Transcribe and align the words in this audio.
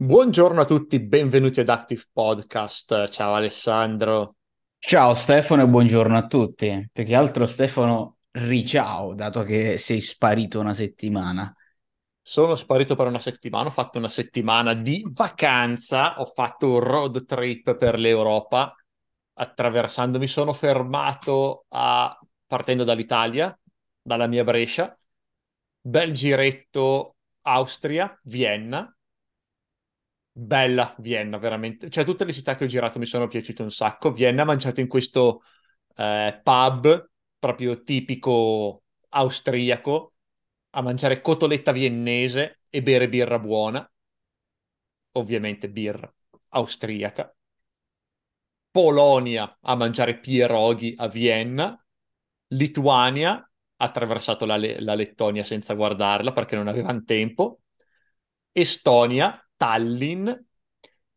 Buongiorno 0.00 0.60
a 0.60 0.64
tutti, 0.64 1.00
benvenuti 1.00 1.58
ad 1.58 1.68
Active 1.68 2.04
Podcast. 2.12 3.08
Ciao 3.08 3.34
Alessandro. 3.34 4.36
Ciao 4.78 5.12
Stefano 5.12 5.62
e 5.62 5.66
buongiorno 5.66 6.16
a 6.16 6.24
tutti. 6.28 6.88
Più 6.92 7.04
che 7.04 7.16
altro 7.16 7.46
Stefano, 7.46 8.18
riciao, 8.30 9.12
dato 9.16 9.42
che 9.42 9.76
sei 9.76 10.00
sparito 10.00 10.60
una 10.60 10.72
settimana. 10.72 11.52
Sono 12.22 12.54
sparito 12.54 12.94
per 12.94 13.08
una 13.08 13.18
settimana, 13.18 13.66
ho 13.66 13.72
fatto 13.72 13.98
una 13.98 14.08
settimana 14.08 14.72
di 14.72 15.04
vacanza, 15.10 16.20
ho 16.20 16.26
fatto 16.26 16.70
un 16.70 16.78
road 16.78 17.24
trip 17.24 17.76
per 17.76 17.98
l'Europa, 17.98 18.72
attraversando, 19.32 20.20
mi 20.20 20.28
sono 20.28 20.52
fermato 20.52 21.64
a, 21.70 22.16
partendo 22.46 22.84
dall'Italia, 22.84 23.58
dalla 24.00 24.28
mia 24.28 24.44
Brescia, 24.44 24.96
bel 25.80 26.12
giretto 26.12 27.16
Austria, 27.42 28.16
Vienna, 28.22 28.92
bella 30.38 30.94
Vienna, 30.98 31.36
veramente. 31.38 31.90
Cioè, 31.90 32.04
tutte 32.04 32.24
le 32.24 32.32
città 32.32 32.54
che 32.54 32.64
ho 32.64 32.68
girato 32.68 32.98
mi 32.98 33.06
sono 33.06 33.26
piaciute 33.26 33.62
un 33.62 33.70
sacco. 33.70 34.12
Vienna, 34.12 34.44
mangiato 34.44 34.80
in 34.80 34.86
questo 34.86 35.42
eh, 35.96 36.40
pub 36.42 37.10
proprio 37.38 37.82
tipico 37.82 38.84
austriaco, 39.10 40.14
a 40.70 40.82
mangiare 40.82 41.20
cotoletta 41.20 41.72
viennese 41.72 42.60
e 42.70 42.82
bere 42.82 43.08
birra 43.08 43.38
buona. 43.38 43.90
Ovviamente 45.12 45.68
birra 45.68 46.12
austriaca. 46.50 47.34
Polonia 48.70 49.58
a 49.60 49.74
mangiare 49.74 50.20
pieroghi 50.20 50.94
a 50.96 51.08
Vienna. 51.08 51.84
Lituania 52.48 53.32
ha 53.34 53.84
attraversato 53.84 54.46
la, 54.46 54.56
la 54.56 54.94
Lettonia 54.94 55.42
senza 55.42 55.74
guardarla 55.74 56.32
perché 56.32 56.54
non 56.54 56.68
avevano 56.68 57.02
tempo. 57.02 57.60
Estonia 58.52 59.42
Tallinn, 59.58 60.30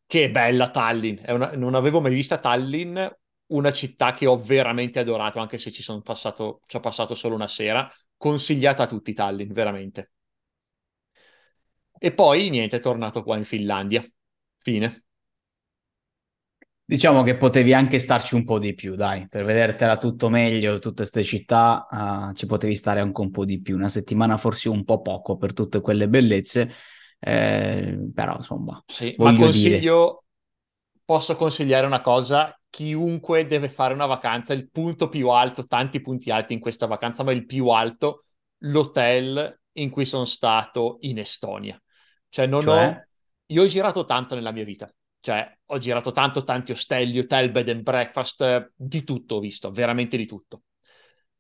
che 0.05 0.25
è 0.25 0.29
bella 0.29 0.69
Tallinn, 0.69 1.19
è 1.19 1.31
una, 1.31 1.51
non 1.55 1.75
avevo 1.75 2.01
mai 2.01 2.13
vista 2.13 2.37
Tallinn, 2.37 2.99
una 3.47 3.71
città 3.71 4.11
che 4.11 4.25
ho 4.25 4.37
veramente 4.37 4.99
adorato, 4.99 5.39
anche 5.39 5.57
se 5.57 5.71
ci 5.71 5.81
sono 5.81 6.01
passato, 6.01 6.59
ci 6.67 6.75
ho 6.75 6.81
passato 6.81 7.15
solo 7.15 7.35
una 7.35 7.47
sera, 7.47 7.89
consigliata 8.17 8.83
a 8.83 8.87
tutti 8.87 9.13
Tallinn, 9.13 9.53
veramente. 9.53 10.11
E 11.97 12.13
poi 12.13 12.49
niente, 12.49 12.77
è 12.77 12.79
tornato 12.79 13.23
qua 13.23 13.37
in 13.37 13.45
Finlandia. 13.45 14.03
Fine. 14.57 15.05
Diciamo 16.83 17.23
che 17.23 17.37
potevi 17.37 17.73
anche 17.73 17.99
starci 17.99 18.35
un 18.35 18.43
po' 18.43 18.59
di 18.59 18.73
più, 18.73 18.95
dai, 18.95 19.27
per 19.29 19.45
vedertela 19.45 19.97
tutto 19.97 20.27
meglio, 20.27 20.79
tutte 20.79 21.03
queste 21.03 21.23
città, 21.23 21.87
uh, 21.89 22.33
ci 22.33 22.45
potevi 22.47 22.75
stare 22.75 22.99
anche 22.99 23.21
un 23.21 23.31
po' 23.31 23.45
di 23.45 23.61
più. 23.61 23.75
Una 23.75 23.87
settimana 23.87 24.35
forse 24.35 24.67
un 24.67 24.83
po' 24.83 25.01
poco 25.01 25.37
per 25.37 25.53
tutte 25.53 25.79
quelle 25.79 26.09
bellezze, 26.09 26.69
eh, 27.23 28.09
però 28.13 28.35
insomma, 28.35 28.81
sì, 28.87 29.13
ma 29.17 29.35
consiglio, 29.35 29.77
dire... 29.79 31.03
posso 31.05 31.35
consigliare 31.35 31.85
una 31.85 32.01
cosa, 32.01 32.59
chiunque 32.67 33.45
deve 33.45 33.69
fare 33.69 33.93
una 33.93 34.07
vacanza, 34.07 34.53
il 34.53 34.69
punto 34.71 35.07
più 35.07 35.29
alto, 35.29 35.67
tanti 35.67 36.01
punti 36.01 36.31
alti 36.31 36.53
in 36.53 36.59
questa 36.59 36.87
vacanza, 36.87 37.23
ma 37.23 37.31
il 37.31 37.45
più 37.45 37.67
alto, 37.67 38.25
l'hotel 38.63 39.59
in 39.73 39.89
cui 39.91 40.05
sono 40.05 40.25
stato 40.25 40.97
in 41.01 41.19
Estonia. 41.19 41.79
Cioè 42.27 42.47
non 42.47 42.61
cioè? 42.61 42.87
ho... 42.87 43.05
Io 43.51 43.63
ho 43.63 43.67
girato 43.67 44.05
tanto 44.05 44.33
nella 44.33 44.51
mia 44.51 44.63
vita, 44.63 44.91
cioè 45.19 45.57
ho 45.65 45.77
girato 45.77 46.11
tanto, 46.11 46.43
tanti 46.43 46.71
ostelli, 46.71 47.19
hotel, 47.19 47.51
bed 47.51 47.69
and 47.69 47.81
breakfast, 47.81 48.71
di 48.73 49.03
tutto 49.03 49.35
ho 49.35 49.39
visto, 49.39 49.69
veramente 49.69 50.17
di 50.17 50.25
tutto. 50.25 50.63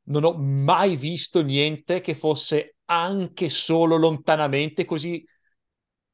Non 0.03 0.25
ho 0.25 0.33
mai 0.37 0.95
visto 0.97 1.41
niente 1.41 2.01
che 2.01 2.13
fosse 2.13 2.75
anche 2.85 3.49
solo 3.49 3.95
lontanamente 3.95 4.83
così 4.83 5.25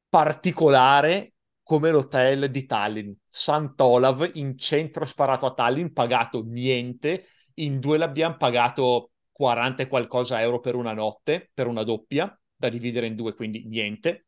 particolare 0.08 1.34
come 1.62 1.90
l'hotel 1.90 2.50
di 2.50 2.64
Tallinn, 2.64 3.12
Sant'Olav, 3.26 4.30
in 4.34 4.56
centro 4.56 5.04
sparato 5.04 5.44
a 5.44 5.52
Tallinn, 5.52 5.88
pagato 5.92 6.42
niente, 6.42 7.26
in 7.54 7.78
due 7.78 7.98
l'abbiamo 7.98 8.36
pagato 8.36 9.10
40 9.30 9.82
e 9.82 9.88
qualcosa 9.88 10.40
euro 10.40 10.60
per 10.60 10.74
una 10.74 10.94
notte, 10.94 11.50
per 11.52 11.66
una 11.66 11.82
doppia, 11.82 12.34
da 12.56 12.68
dividere 12.70 13.06
in 13.06 13.14
due, 13.14 13.34
quindi 13.34 13.66
niente. 13.66 14.26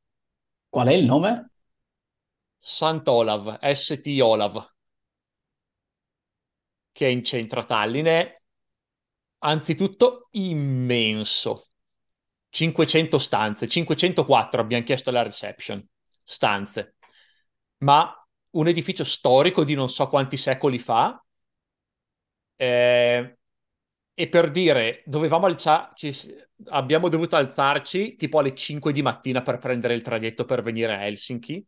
Qual 0.69 0.87
è 0.87 0.93
il 0.93 1.05
nome? 1.07 1.51
Sant'Olav, 2.59 3.59
ST 3.61 4.19
Olav, 4.21 4.73
che 6.93 7.07
è 7.07 7.09
in 7.09 7.25
centro 7.25 7.61
a 7.61 7.65
Tallinn, 7.65 8.05
è 8.05 8.41
anzitutto 9.39 10.29
immenso 10.33 11.70
500 12.51 13.19
stanze, 13.19 13.69
504 13.69 14.61
abbiamo 14.61 14.85
chiesto 14.85 15.11
alla 15.11 15.23
reception, 15.23 15.85
stanze, 16.23 16.97
ma 17.79 18.15
un 18.51 18.69
edificio 18.69 19.05
storico 19.05 19.65
di 19.65 19.75
non 19.75 19.89
so 19.89 20.09
quanti 20.09 20.37
secoli 20.37 20.79
fa. 20.79 21.23
Eh, 22.57 23.37
e 24.13 24.29
per 24.29 24.51
dire, 24.51 25.03
dovevamo 25.07 25.47
alzarci, 25.47 26.15
abbiamo 26.67 27.09
dovuto 27.09 27.37
alzarci 27.37 28.17
tipo 28.17 28.39
alle 28.39 28.55
5 28.55 28.93
di 28.93 29.01
mattina 29.01 29.41
per 29.43 29.59
prendere 29.59 29.95
il 29.95 30.03
traghetto 30.03 30.45
per 30.45 30.63
venire 30.63 30.95
a 30.95 31.05
Helsinki 31.07 31.67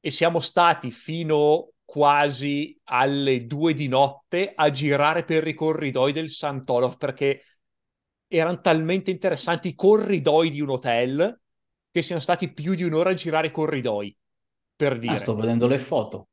e 0.00 0.10
siamo 0.10 0.40
stati 0.40 0.90
fino 0.90 1.72
quasi 1.84 2.78
alle 2.84 3.46
2 3.46 3.74
di 3.74 3.88
notte 3.88 4.52
a 4.54 4.70
girare 4.70 5.24
per 5.24 5.46
i 5.46 5.54
corridoi 5.54 6.12
del 6.12 6.30
Sant'Olof 6.30 6.96
perché 6.96 7.42
erano 8.32 8.60
talmente 8.60 9.10
interessanti 9.10 9.68
i 9.68 9.74
corridoi 9.74 10.50
di 10.50 10.60
un 10.60 10.70
hotel 10.70 11.40
che 11.90 12.00
siano 12.00 12.20
stati 12.20 12.52
più 12.52 12.74
di 12.76 12.84
un'ora 12.84 13.10
a 13.10 13.14
girare 13.14 13.48
i 13.48 13.50
corridoi, 13.50 14.16
per 14.76 14.92
ah, 14.92 14.96
dire. 14.96 15.14
Ah, 15.14 15.18
sto 15.18 15.34
vedendo 15.34 15.66
le 15.66 15.80
foto. 15.80 16.28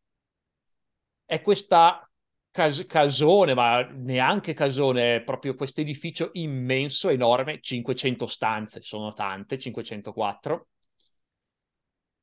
È 1.26 1.42
questa 1.42 2.08
cas- 2.52 2.86
casone, 2.86 3.56
ma 3.56 3.82
neanche 3.82 4.54
casone, 4.54 5.16
è 5.16 5.24
proprio 5.24 5.56
questo 5.56 5.82
edificio 5.82 6.30
immenso, 6.34 7.10
enorme, 7.10 7.60
500 7.62 8.28
stanze, 8.28 8.84
sono 8.84 9.12
tante, 9.14 9.58
504, 9.58 10.68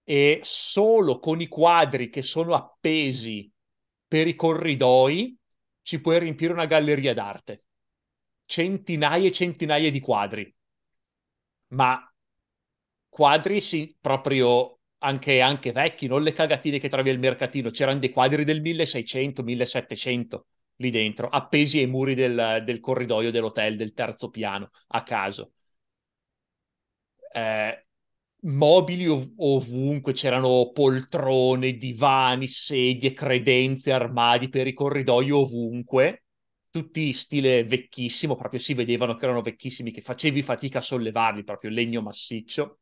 e 0.04 0.38
solo 0.44 1.18
con 1.18 1.40
i 1.40 1.48
quadri 1.48 2.10
che 2.10 2.22
sono 2.22 2.54
appesi 2.54 3.50
per 4.06 4.28
i 4.28 4.36
corridoi 4.36 5.36
ci 5.82 6.00
puoi 6.00 6.20
riempire 6.20 6.52
una 6.52 6.66
galleria 6.66 7.12
d'arte 7.12 7.64
centinaia 8.46 9.26
e 9.26 9.32
centinaia 9.32 9.90
di 9.90 10.00
quadri, 10.00 10.54
ma 11.70 11.90
quadri 13.08 13.60
sì, 13.60 13.96
proprio 14.00 14.78
anche, 14.98 15.40
anche 15.40 15.72
vecchi, 15.72 16.06
non 16.06 16.22
le 16.22 16.32
cagatine 16.32 16.78
che 16.78 16.88
trovi 16.88 17.10
al 17.10 17.18
mercatino, 17.18 17.70
c'erano 17.70 17.98
dei 17.98 18.10
quadri 18.10 18.44
del 18.44 18.60
1600-1700 18.60 20.46
lì 20.76 20.90
dentro, 20.90 21.28
appesi 21.28 21.78
ai 21.78 21.86
muri 21.86 22.14
del, 22.14 22.62
del 22.64 22.80
corridoio 22.80 23.30
dell'hotel 23.30 23.76
del 23.76 23.92
terzo 23.94 24.28
piano, 24.30 24.70
a 24.88 25.02
caso. 25.02 25.52
Eh, 27.34 27.86
mobili 28.42 29.06
ov- 29.08 29.32
ovunque, 29.38 30.12
c'erano 30.12 30.70
poltrone, 30.72 31.72
divani, 31.76 32.46
sedie, 32.46 33.12
credenze, 33.12 33.92
armadi 33.92 34.48
per 34.48 34.66
i 34.66 34.72
corridoi 34.72 35.30
ovunque 35.30 36.23
tutti 36.74 37.12
stile 37.12 37.62
vecchissimo, 37.62 38.34
proprio 38.34 38.58
si 38.58 38.74
vedevano 38.74 39.14
che 39.14 39.26
erano 39.26 39.42
vecchissimi, 39.42 39.92
che 39.92 40.00
facevi 40.00 40.42
fatica 40.42 40.78
a 40.78 40.82
sollevarli, 40.82 41.44
proprio 41.44 41.70
legno 41.70 42.02
massiccio. 42.02 42.80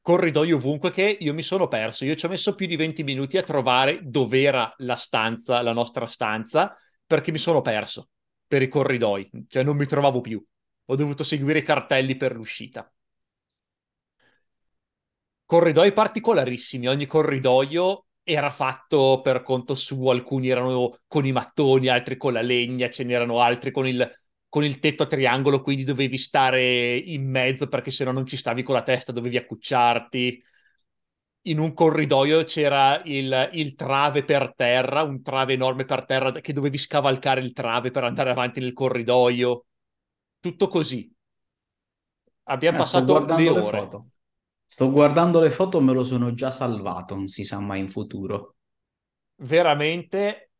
Corridoi 0.00 0.50
ovunque 0.50 0.90
che 0.90 1.18
io 1.20 1.34
mi 1.34 1.42
sono 1.42 1.68
perso, 1.68 2.04
io 2.04 2.16
ci 2.16 2.26
ho 2.26 2.28
messo 2.28 2.56
più 2.56 2.66
di 2.66 2.74
20 2.74 3.04
minuti 3.04 3.38
a 3.38 3.44
trovare 3.44 4.00
dov'era 4.02 4.74
la 4.78 4.96
stanza, 4.96 5.62
la 5.62 5.72
nostra 5.72 6.06
stanza, 6.06 6.76
perché 7.06 7.30
mi 7.30 7.38
sono 7.38 7.60
perso 7.60 8.08
per 8.44 8.60
i 8.62 8.66
corridoi, 8.66 9.30
cioè 9.46 9.62
non 9.62 9.76
mi 9.76 9.86
trovavo 9.86 10.20
più. 10.20 10.44
Ho 10.86 10.96
dovuto 10.96 11.22
seguire 11.22 11.60
i 11.60 11.62
cartelli 11.62 12.16
per 12.16 12.34
l'uscita. 12.34 12.92
Corridoi 15.46 15.92
particolarissimi, 15.92 16.88
ogni 16.88 17.06
corridoio 17.06 18.06
era 18.24 18.50
fatto 18.50 19.20
per 19.22 19.42
conto 19.42 19.74
suo, 19.74 20.10
alcuni 20.10 20.48
erano 20.48 20.98
con 21.06 21.26
i 21.26 21.32
mattoni, 21.32 21.88
altri 21.88 22.16
con 22.16 22.32
la 22.32 22.42
legna, 22.42 22.90
ce 22.90 23.04
n'erano 23.04 23.40
altri 23.40 23.70
con 23.70 23.86
il, 23.86 24.08
con 24.48 24.64
il 24.64 24.78
tetto 24.78 25.02
a 25.04 25.06
triangolo, 25.06 25.60
quindi 25.62 25.84
dovevi 25.84 26.16
stare 26.18 26.94
in 26.96 27.28
mezzo 27.28 27.68
perché 27.68 27.90
se 27.90 28.04
no 28.04 28.12
non 28.12 28.26
ci 28.26 28.36
stavi 28.36 28.62
con 28.62 28.74
la 28.74 28.82
testa, 28.82 29.12
dovevi 29.12 29.36
accucciarti. 29.36 30.42
In 31.46 31.58
un 31.58 31.74
corridoio 31.74 32.44
c'era 32.44 33.02
il, 33.04 33.50
il 33.54 33.74
trave 33.74 34.22
per 34.24 34.54
terra, 34.54 35.02
un 35.02 35.22
trave 35.22 35.54
enorme 35.54 35.84
per 35.84 36.04
terra 36.04 36.30
che 36.30 36.52
dovevi 36.52 36.78
scavalcare 36.78 37.40
il 37.40 37.52
trave 37.52 37.90
per 37.90 38.04
andare 38.04 38.30
avanti 38.30 38.60
nel 38.60 38.72
corridoio. 38.72 39.64
Tutto 40.38 40.68
così. 40.68 41.12
Abbiamo 42.44 42.78
eh, 42.78 42.80
passato 42.80 43.24
le 43.24 43.48
ore. 43.48 43.78
foto. 43.78 44.06
Sto 44.72 44.90
guardando 44.90 45.38
le 45.38 45.50
foto, 45.50 45.82
me 45.82 45.92
lo 45.92 46.02
sono 46.02 46.32
già 46.32 46.50
salvato, 46.50 47.14
non 47.14 47.28
si 47.28 47.44
sa 47.44 47.60
mai 47.60 47.80
in 47.80 47.90
futuro. 47.90 48.56
Veramente 49.42 50.52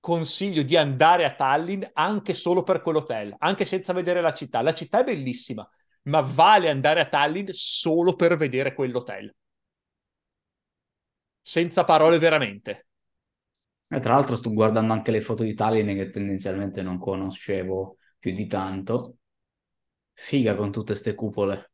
consiglio 0.00 0.62
di 0.62 0.74
andare 0.74 1.26
a 1.26 1.34
Tallinn 1.34 1.82
anche 1.92 2.32
solo 2.32 2.62
per 2.62 2.80
quell'hotel, 2.80 3.34
anche 3.36 3.66
senza 3.66 3.92
vedere 3.92 4.22
la 4.22 4.32
città. 4.32 4.62
La 4.62 4.72
città 4.72 5.00
è 5.00 5.04
bellissima, 5.04 5.68
ma 6.04 6.22
vale 6.22 6.70
andare 6.70 7.00
a 7.00 7.08
Tallinn 7.08 7.48
solo 7.50 8.16
per 8.16 8.38
vedere 8.38 8.72
quell'hotel. 8.72 9.34
senza 11.48 11.84
parole 11.84 12.18
veramente. 12.18 12.88
E 13.90 14.00
tra 14.00 14.14
l'altro 14.14 14.36
sto 14.36 14.52
guardando 14.52 14.92
anche 14.92 15.10
le 15.10 15.20
foto 15.20 15.42
di 15.42 15.54
Tallinn 15.54 15.94
che 15.96 16.10
tendenzialmente 16.10 16.82
non 16.82 16.98
conoscevo 16.98 17.96
più 18.18 18.34
di 18.34 18.46
tanto. 18.46 19.16
Figa 20.12 20.54
con 20.54 20.70
tutte 20.70 20.92
queste 20.92 21.14
cupole. 21.14 21.72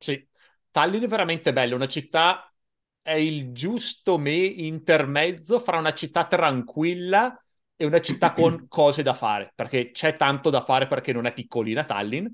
Sì, 0.00 0.28
Tallinn 0.70 1.02
è 1.04 1.08
veramente 1.08 1.52
bella, 1.52 1.74
una 1.74 1.88
città 1.88 2.52
è 3.00 3.12
il 3.12 3.52
giusto 3.52 4.18
me 4.18 4.32
intermezzo 4.32 5.58
fra 5.58 5.78
una 5.78 5.94
città 5.94 6.26
tranquilla 6.26 7.42
e 7.76 7.86
una 7.86 8.00
città 8.00 8.32
con 8.34 8.66
cose 8.68 9.02
da 9.02 9.14
fare, 9.14 9.52
perché 9.54 9.90
c'è 9.90 10.16
tanto 10.16 10.50
da 10.50 10.60
fare 10.60 10.86
perché 10.86 11.12
non 11.12 11.26
è 11.26 11.32
piccolina 11.32 11.84
Tallinn, 11.84 12.26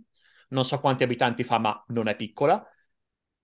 non 0.48 0.64
so 0.64 0.80
quanti 0.80 1.04
abitanti 1.04 1.44
fa, 1.44 1.58
ma 1.58 1.84
non 1.88 2.08
è 2.08 2.16
piccola, 2.16 2.64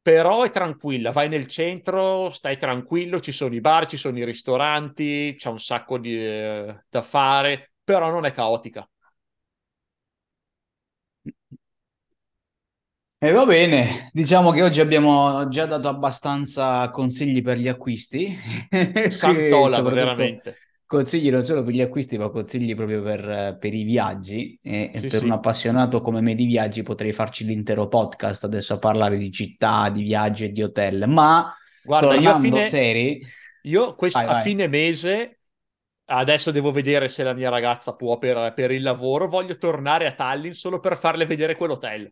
però 0.02 0.42
è 0.44 0.50
tranquilla, 0.50 1.12
vai 1.12 1.28
nel 1.28 1.46
centro, 1.46 2.30
stai 2.30 2.56
tranquillo, 2.56 3.20
ci 3.20 3.32
sono 3.32 3.54
i 3.54 3.60
bar, 3.60 3.86
ci 3.86 3.96
sono 3.96 4.18
i 4.18 4.24
ristoranti, 4.24 5.34
c'è 5.36 5.48
un 5.50 5.60
sacco 5.60 5.98
di, 5.98 6.16
eh, 6.16 6.84
da 6.88 7.02
fare, 7.02 7.72
però 7.84 8.10
non 8.10 8.24
è 8.24 8.32
caotica. 8.32 8.88
E 13.22 13.32
va 13.32 13.44
bene, 13.44 14.08
diciamo 14.14 14.50
che 14.50 14.62
oggi 14.62 14.80
abbiamo 14.80 15.46
già 15.50 15.66
dato 15.66 15.88
abbastanza 15.88 16.88
consigli 16.88 17.42
per 17.42 17.58
gli 17.58 17.68
acquisti. 17.68 18.34
Santola, 19.10 19.82
veramente. 19.82 20.56
Consigli 20.86 21.30
non 21.30 21.44
solo 21.44 21.62
per 21.62 21.74
gli 21.74 21.82
acquisti, 21.82 22.16
ma 22.16 22.30
consigli 22.30 22.74
proprio 22.74 23.02
per, 23.02 23.58
per 23.60 23.74
i 23.74 23.82
viaggi. 23.82 24.58
E 24.62 24.92
sì, 24.94 25.08
per 25.08 25.18
sì. 25.18 25.24
un 25.26 25.32
appassionato 25.32 26.00
come 26.00 26.22
me 26.22 26.34
di 26.34 26.46
viaggi 26.46 26.82
potrei 26.82 27.12
farci 27.12 27.44
l'intero 27.44 27.88
podcast 27.88 28.44
adesso 28.44 28.72
a 28.72 28.78
parlare 28.78 29.18
di 29.18 29.30
città, 29.30 29.90
di 29.90 30.02
viaggi 30.02 30.46
e 30.46 30.50
di 30.50 30.62
hotel. 30.62 31.06
Ma 31.06 31.54
Guarda, 31.84 32.14
io 32.14 32.30
a 32.30 32.40
fine, 32.40 32.68
seri, 32.68 33.22
io 33.64 33.94
quest- 33.96 34.16
vai, 34.16 34.24
a 34.24 34.28
vai. 34.28 34.42
fine 34.42 34.66
mese 34.66 35.40
adesso 36.06 36.50
devo 36.50 36.72
vedere 36.72 37.10
se 37.10 37.22
la 37.22 37.34
mia 37.34 37.50
ragazza 37.50 37.92
può 37.92 38.16
per, 38.16 38.54
per 38.54 38.70
il 38.70 38.80
lavoro. 38.80 39.28
Voglio 39.28 39.58
tornare 39.58 40.06
a 40.06 40.12
Tallinn 40.12 40.52
solo 40.52 40.80
per 40.80 40.96
farle 40.96 41.26
vedere 41.26 41.54
quell'hotel. 41.54 42.10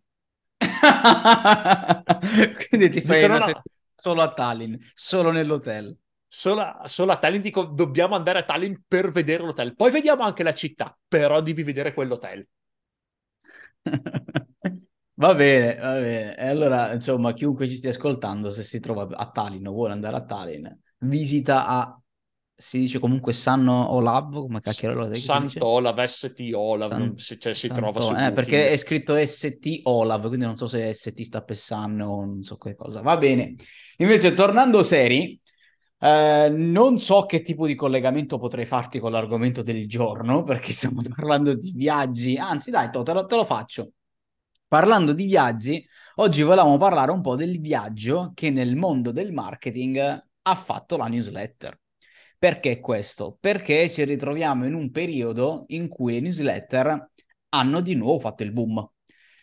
Quindi 2.69 2.91
ti 2.91 3.01
fai 3.01 3.25
una 3.25 3.39
no. 3.39 3.63
solo 3.95 4.23
a 4.23 4.33
Tallinn, 4.33 4.75
solo 4.95 5.31
nell'hotel. 5.31 5.97
Solo, 6.31 6.77
solo, 6.85 7.13
a 7.13 7.17
Tallinn 7.17 7.41
dico 7.41 7.65
dobbiamo 7.65 8.15
andare 8.15 8.41
a 8.41 8.45
Tallinn 8.45 8.75
per 8.87 9.11
vedere 9.11 9.45
l'hotel. 9.45 9.75
Poi 9.75 9.91
vediamo 9.91 10.25
anche 10.25 10.43
la 10.43 10.53
città, 10.53 10.97
però 11.09 11.41
devi 11.41 11.63
vedere 11.63 11.95
quell'hotel. 11.95 12.47
va 15.15 15.35
bene, 15.35 15.77
va 15.77 15.93
bene. 15.95 16.37
E 16.37 16.47
allora, 16.47 16.93
insomma, 16.93 17.33
chiunque 17.33 17.67
ci 17.69 17.77
stia 17.77 17.91
ascoltando, 17.91 18.51
se 18.51 18.63
si 18.63 18.79
trova 18.79 19.09
a 19.11 19.31
Tallinn 19.31 19.67
o 19.67 19.73
vuole 19.73 19.93
andare 19.93 20.17
a 20.17 20.25
Tallinn, 20.25 20.67
visita 20.99 21.67
a 21.67 21.99
si 22.61 22.81
dice 22.81 22.99
comunque 22.99 23.33
San 23.33 23.69
Olav, 23.69 24.33
come 24.33 24.61
cacchio 24.61 24.93
lo 24.93 25.15
Sant'Olav, 25.15 26.05
ST 26.05 26.51
Olav, 26.53 26.91
San... 26.91 26.99
non, 26.99 27.17
cioè, 27.17 27.55
si 27.55 27.69
trova 27.69 28.01
su 28.01 28.13
eh, 28.13 28.33
perché 28.33 28.71
è 28.71 28.77
scritto 28.77 29.15
ST 29.17 29.83
Olav, 29.85 30.27
quindi 30.27 30.45
non 30.45 30.57
so 30.57 30.67
se 30.67 30.93
ST 30.93 31.21
sta 31.21 31.41
per 31.45 31.55
San 31.55 32.01
o 32.01 32.25
non 32.25 32.43
so 32.43 32.57
che 32.57 32.75
cosa. 32.75 33.01
Va 33.01 33.17
bene. 33.17 33.55
Invece, 33.99 34.35
tornando 34.35 34.83
seri, 34.83 35.41
eh, 36.01 36.49
non 36.51 36.99
so 36.99 37.27
che 37.27 37.43
tipo 37.43 37.65
di 37.65 37.77
collegamento 37.77 38.39
potrei 38.39 38.67
farti 38.67 38.99
con 38.99 39.13
l'argomento 39.13 39.63
del 39.63 39.87
giorno, 39.87 40.43
perché 40.45 40.73
stiamo 40.73 41.01
parlando 41.15 41.55
di 41.55 41.73
viaggi. 41.77 42.37
Anzi, 42.39 42.73
dai, 42.73 42.91
to, 42.91 43.05
te, 43.05 43.13
lo, 43.13 43.25
te 43.25 43.37
lo 43.37 43.45
faccio. 43.45 43.93
Parlando 44.67 45.13
di 45.13 45.27
viaggi, 45.27 45.87
oggi 46.17 46.43
volevamo 46.43 46.77
parlare 46.77 47.13
un 47.13 47.21
po' 47.21 47.37
del 47.37 47.61
viaggio 47.61 48.33
che 48.35 48.51
nel 48.51 48.75
mondo 48.75 49.13
del 49.13 49.33
marketing 49.33 49.97
ha 50.43 50.55
fatto 50.57 50.97
la 50.97 51.07
newsletter. 51.07 51.79
Perché 52.39 52.79
questo? 52.79 53.37
Perché 53.41 53.89
ci 53.91 54.05
ritroviamo 54.05 54.65
in 54.65 54.75
un 54.75 54.93
periodo 54.93 55.65
in 55.69 55.89
cui 55.89 56.13
le 56.13 56.21
newsletter 56.21 57.11
hanno 57.49 57.81
di 57.81 57.95
nuovo 57.95 58.21
fatto 58.21 58.45
il 58.45 58.53
boom. 58.53 58.89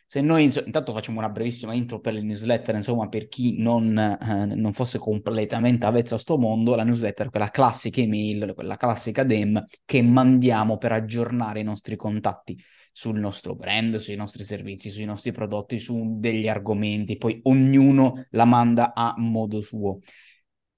Se 0.07 0.21
noi 0.21 0.43
intanto 0.43 0.93
facciamo 0.93 1.17
una 1.17 1.29
brevissima 1.29 1.73
intro 1.73 1.99
per 1.99 2.13
le 2.13 2.21
newsletter, 2.21 2.75
insomma, 2.75 3.09
per 3.09 3.27
chi 3.27 3.57
non, 3.59 3.97
eh, 3.97 4.45
non 4.45 4.71
fosse 4.71 4.97
completamente 4.97 5.85
avvezzo 5.85 6.15
a 6.15 6.19
sto 6.19 6.37
mondo, 6.37 6.75
la 6.75 6.83
newsletter 6.83 7.27
è 7.27 7.29
quella 7.29 7.49
classica 7.49 7.99
email, 7.99 8.53
quella 8.53 8.77
classica 8.77 9.23
DEM 9.23 9.61
che 9.83 10.01
mandiamo 10.01 10.77
per 10.77 10.93
aggiornare 10.93 11.59
i 11.59 11.63
nostri 11.63 11.97
contatti 11.97 12.57
sul 12.93 13.19
nostro 13.19 13.55
brand, 13.55 13.97
sui 13.97 14.15
nostri 14.15 14.45
servizi, 14.45 14.89
sui 14.89 15.03
nostri 15.03 15.33
prodotti, 15.33 15.79
su 15.79 16.17
degli 16.17 16.47
argomenti, 16.47 17.17
poi 17.17 17.39
ognuno 17.43 18.25
la 18.29 18.45
manda 18.45 18.93
a 18.93 19.15
modo 19.17 19.59
suo. 19.59 19.99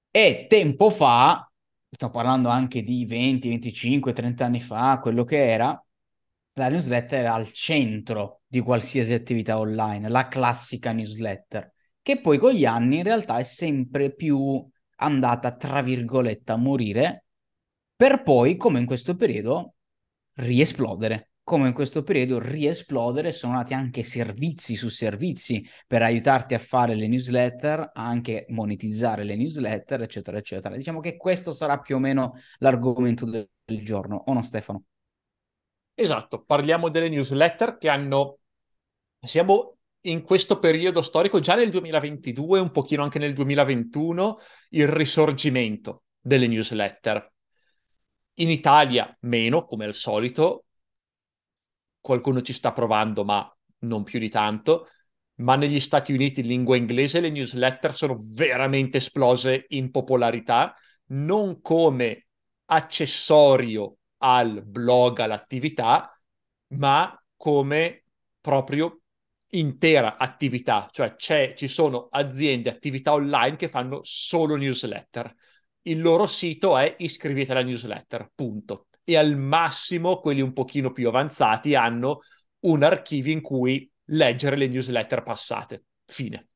E 0.09 0.47
tempo 0.49 0.89
fa 0.89 1.47
sto 1.89 2.09
parlando 2.09 2.49
anche 2.49 2.83
di 2.83 3.05
20, 3.05 3.49
25, 3.49 4.13
30 4.13 4.45
anni 4.45 4.61
fa, 4.61 4.99
quello 5.01 5.23
che 5.23 5.47
era, 5.47 5.81
la 6.53 6.69
newsletter 6.69 7.19
era 7.19 7.33
al 7.33 7.51
centro 7.51 8.41
di 8.47 8.59
qualsiasi 8.59 9.13
attività 9.13 9.59
online, 9.59 10.09
la 10.09 10.27
classica 10.27 10.91
newsletter, 10.91 11.71
che 12.01 12.19
poi 12.19 12.37
con 12.37 12.51
gli 12.53 12.65
anni 12.65 12.97
in 12.97 13.03
realtà 13.03 13.37
è 13.37 13.43
sempre 13.43 14.13
più 14.13 14.67
andata, 14.97 15.55
tra 15.55 15.81
virgolette, 15.81 16.51
a 16.51 16.57
morire, 16.57 17.25
per 17.95 18.23
poi, 18.23 18.57
come 18.57 18.79
in 18.79 18.85
questo 18.85 19.15
periodo, 19.15 19.75
riesplodere 20.35 21.31
come 21.47 21.69
in 21.69 21.73
questo 21.73 22.03
periodo 22.03 22.39
riesplodere, 22.39 23.31
sono 23.31 23.53
nati 23.53 23.73
anche 23.73 24.03
servizi 24.03 24.75
su 24.75 24.89
servizi 24.89 25.65
per 25.87 26.01
aiutarti 26.01 26.55
a 26.55 26.59
fare 26.59 26.93
le 26.93 27.07
newsletter, 27.07 27.91
anche 27.93 28.47
monetizzare 28.49 29.23
le 29.23 29.37
newsletter, 29.37 30.01
eccetera, 30.01 30.37
eccetera. 30.39 30.75
Diciamo 30.75 30.99
che 30.99 31.15
questo 31.15 31.53
sarà 31.53 31.79
più 31.79 31.95
o 31.95 31.99
meno 31.99 32.33
l'argomento 32.57 33.25
del, 33.25 33.47
giorno, 33.81 34.23
o 34.25 34.33
no 34.33 34.43
Stefano? 34.43 34.83
Esatto, 35.93 36.43
parliamo 36.43 36.89
delle 36.89 37.07
newsletter 37.07 37.77
che 37.77 37.87
hanno... 37.87 38.39
Siamo 39.21 39.77
in 40.01 40.23
questo 40.23 40.59
periodo 40.59 41.01
storico, 41.01 41.39
già 41.39 41.55
nel 41.55 41.69
2022, 41.69 42.59
un 42.59 42.71
pochino 42.71 43.03
anche 43.03 43.19
nel 43.19 43.31
2021, 43.31 44.37
il 44.71 44.87
risorgimento 44.89 46.03
delle 46.19 46.47
newsletter. 46.47 47.31
In 48.39 48.49
Italia 48.49 49.17
meno, 49.21 49.63
come 49.63 49.85
al 49.85 49.93
solito, 49.93 50.65
qualcuno 51.99 52.41
ci 52.41 52.53
sta 52.53 52.71
provando, 52.71 53.23
ma 53.23 53.49
non 53.79 54.03
più 54.03 54.19
di 54.19 54.29
tanto. 54.29 54.87
Ma 55.35 55.55
negli 55.55 55.79
Stati 55.79 56.13
Uniti 56.13 56.39
in 56.39 56.47
lingua 56.47 56.75
inglese 56.75 57.19
le 57.19 57.29
newsletter 57.29 57.93
sono 57.93 58.17
veramente 58.19 58.97
esplose 58.97 59.65
in 59.69 59.91
popolarità, 59.91 60.73
non 61.07 61.61
come 61.61 62.25
accessorio 62.65 63.97
al 64.17 64.63
blog, 64.65 65.19
all'attività, 65.19 66.19
ma 66.69 67.23
come 67.35 68.03
proprio 68.41 69.01
intera 69.49 70.17
attività, 70.17 70.89
cioè 70.91 71.53
ci 71.55 71.67
sono 71.67 72.07
aziende, 72.09 72.69
attività 72.69 73.13
online 73.13 73.55
che 73.55 73.69
fanno 73.69 73.99
solo 74.03 74.55
newsletter. 74.55 75.33
Il 75.83 76.01
loro 76.01 76.25
sito 76.25 76.77
è 76.77 76.95
iscrivete 76.97 77.51
alla 77.51 77.61
newsletter, 77.61 78.31
punto 78.33 78.87
e 79.09 79.15
al 79.15 79.37
massimo 79.37 80.19
quelli 80.19 80.41
un 80.41 80.51
pochino 80.51 80.91
più 80.91 81.07
avanzati 81.07 81.75
hanno 81.75 82.19
un 82.65 82.83
archivio 82.83 83.31
in 83.31 83.39
cui 83.39 83.89
leggere 84.07 84.57
le 84.57 84.67
newsletter 84.67 85.23
passate. 85.23 85.85
Fine. 86.05 86.49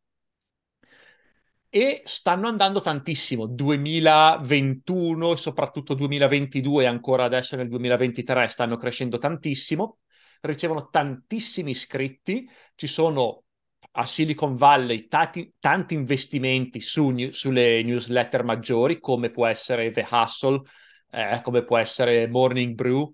E 1.70 2.02
stanno 2.04 2.50
andando 2.50 2.82
tantissimo. 2.82 3.48
2021 3.48 5.32
e 5.32 5.38
soprattutto 5.38 5.94
2022 5.94 6.84
e 6.84 6.88
ancora 6.88 7.24
adesso 7.24 7.56
nel 7.56 7.70
2023 7.70 8.50
stanno 8.50 8.76
crescendo 8.76 9.18
tantissimo. 9.18 10.00
Ricevono 10.42 10.90
tantissimi 10.90 11.72
iscritti. 11.72 12.50
Ci 12.76 12.88
sono 12.88 13.44
a 13.92 14.06
Silicon 14.06 14.58
Valley 14.58 15.08
tanti, 15.08 15.54
tanti 15.58 15.94
investimenti 15.94 16.82
su, 16.82 17.30
sulle 17.30 17.82
newsletter 17.84 18.44
maggiori, 18.44 19.00
come 19.00 19.30
può 19.30 19.46
essere 19.46 19.90
The 19.92 20.06
Hustle, 20.12 20.64
eh, 21.12 21.42
come 21.44 21.64
può 21.64 21.78
essere 21.78 22.28
Morning 22.28 22.74
Brew, 22.74 23.14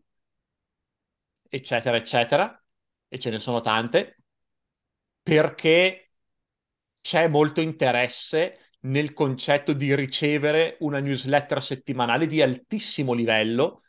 eccetera, 1.50 1.98
eccetera, 1.98 2.64
e 3.08 3.20
ce 3.20 3.30
ne 3.30 3.40
sono 3.40 3.62
tante, 3.62 4.18
perché 5.22 6.12
c'è 7.02 7.28
molto 7.28 7.62
interesse 7.62 8.72
nel 8.82 9.14
concetto 9.14 9.74
di 9.74 9.96
ricevere 9.96 10.78
una 10.82 11.00
newsletter 11.00 11.62
settimanale 11.62 12.28
di 12.28 12.42
altissimo 12.42 13.14
livello 13.14 13.82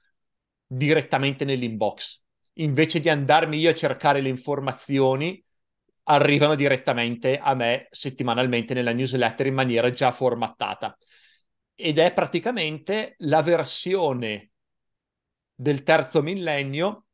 direttamente 0.67 1.45
nell'inbox. 1.45 2.23
Invece 2.55 3.01
di 3.01 3.09
andarmi 3.09 3.59
io 3.59 3.71
a 3.71 3.75
cercare 3.75 4.21
le 4.21 4.29
informazioni, 4.29 5.43
arrivano 6.05 6.55
direttamente 6.55 7.39
a 7.39 7.55
me 7.55 7.89
settimanalmente 7.91 8.75
nella 8.75 8.93
newsletter 8.93 9.47
in 9.47 9.55
maniera 9.55 9.91
già 9.91 10.11
formattata 10.11 10.97
ed 11.81 11.99
è 11.99 12.13
praticamente 12.13 13.15
la 13.19 13.41
versione 13.41 14.51
del 15.55 15.85
terzo 15.85 16.23
millennio 16.23 17.07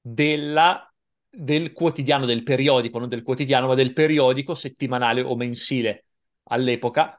della, 0.00 0.92
del 1.28 1.72
quotidiano, 1.72 2.24
del 2.24 2.44
periodico, 2.44 3.00
non 3.00 3.08
del 3.08 3.22
quotidiano, 3.24 3.66
ma 3.66 3.74
del 3.74 3.92
periodico 3.92 4.54
settimanale 4.54 5.22
o 5.22 5.34
mensile 5.34 6.06
all'epoca, 6.44 7.18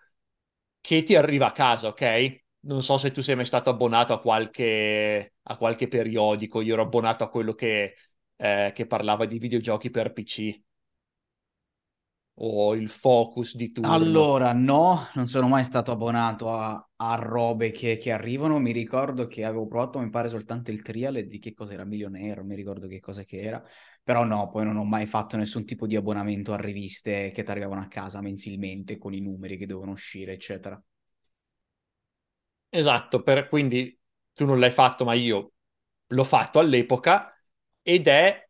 che 0.80 1.04
ti 1.04 1.16
arriva 1.16 1.48
a 1.48 1.52
casa, 1.52 1.88
ok? 1.90 2.44
Non 2.62 2.84
so 2.84 2.98
se 2.98 3.12
tu 3.12 3.22
sei 3.22 3.36
mai 3.36 3.46
stato 3.46 3.70
abbonato 3.70 4.14
a 4.14 4.22
qualche, 4.22 5.34
a 5.44 5.58
qualche 5.58 5.88
periodico, 5.90 6.62
io 6.62 6.74
ero 6.74 6.84
abbonato 6.84 7.24
a 7.26 7.30
quello 7.30 7.54
che, 7.54 7.96
eh, 8.38 8.72
che 8.74 8.88
parlava 8.88 9.26
di 9.26 9.40
videogiochi 9.40 9.90
per 9.90 10.14
PC 10.14 10.62
o 12.36 12.76
il 12.76 12.90
focus 12.90 13.56
di 13.56 13.72
turno? 13.72 13.94
Allora, 13.94 14.52
no, 14.52 15.08
non 15.14 15.28
sono 15.28 15.48
mai 15.48 15.64
stato 15.64 15.92
abbonato 15.92 16.52
a, 16.52 16.90
a 16.96 17.16
robe 17.16 17.72
che, 17.72 17.98
che, 17.98 18.12
arrivano. 18.12 18.60
Mi 18.60 18.72
ricordo 18.72 19.26
che 19.26 19.46
avevo 19.46 19.68
provato, 19.68 20.00
mi 20.00 20.10
pare, 20.10 20.28
soltanto 20.28 20.72
il 20.72 20.82
trial 20.82 21.26
di 21.26 21.40
che 21.40 21.54
cos'era 21.54 21.86
Milionaire, 21.86 22.44
mi 22.44 22.56
ricordo 22.56 22.88
che 22.88 23.00
cosa 23.00 23.24
che 23.24 23.42
era. 23.42 23.64
Però 24.04 24.24
no, 24.24 24.50
poi 24.50 24.66
non 24.66 24.78
ho 24.78 24.84
mai 24.84 25.06
fatto 25.06 25.38
nessun 25.38 25.66
tipo 25.66 25.88
di 25.88 25.96
abbonamento 25.96 26.52
a 26.54 26.58
riviste 26.58 27.32
che 27.32 27.44
ti 27.44 27.52
arrivavano 27.52 27.82
a 27.82 27.88
casa 27.88 28.22
mensilmente 28.22 28.98
con 28.98 29.14
i 29.14 29.22
numeri 29.22 29.58
che 29.58 29.66
devono 29.66 29.92
uscire, 29.92 30.34
eccetera. 30.34 30.82
Esatto, 32.70 33.24
per, 33.24 33.48
quindi 33.48 33.98
tu 34.34 34.46
non 34.46 34.60
l'hai 34.60 34.72
fatto, 34.72 35.06
ma 35.06 35.14
io 35.14 35.54
l'ho 36.08 36.24
fatto 36.26 36.60
all'epoca 36.60 37.34
ed 37.82 38.08
è 38.08 38.45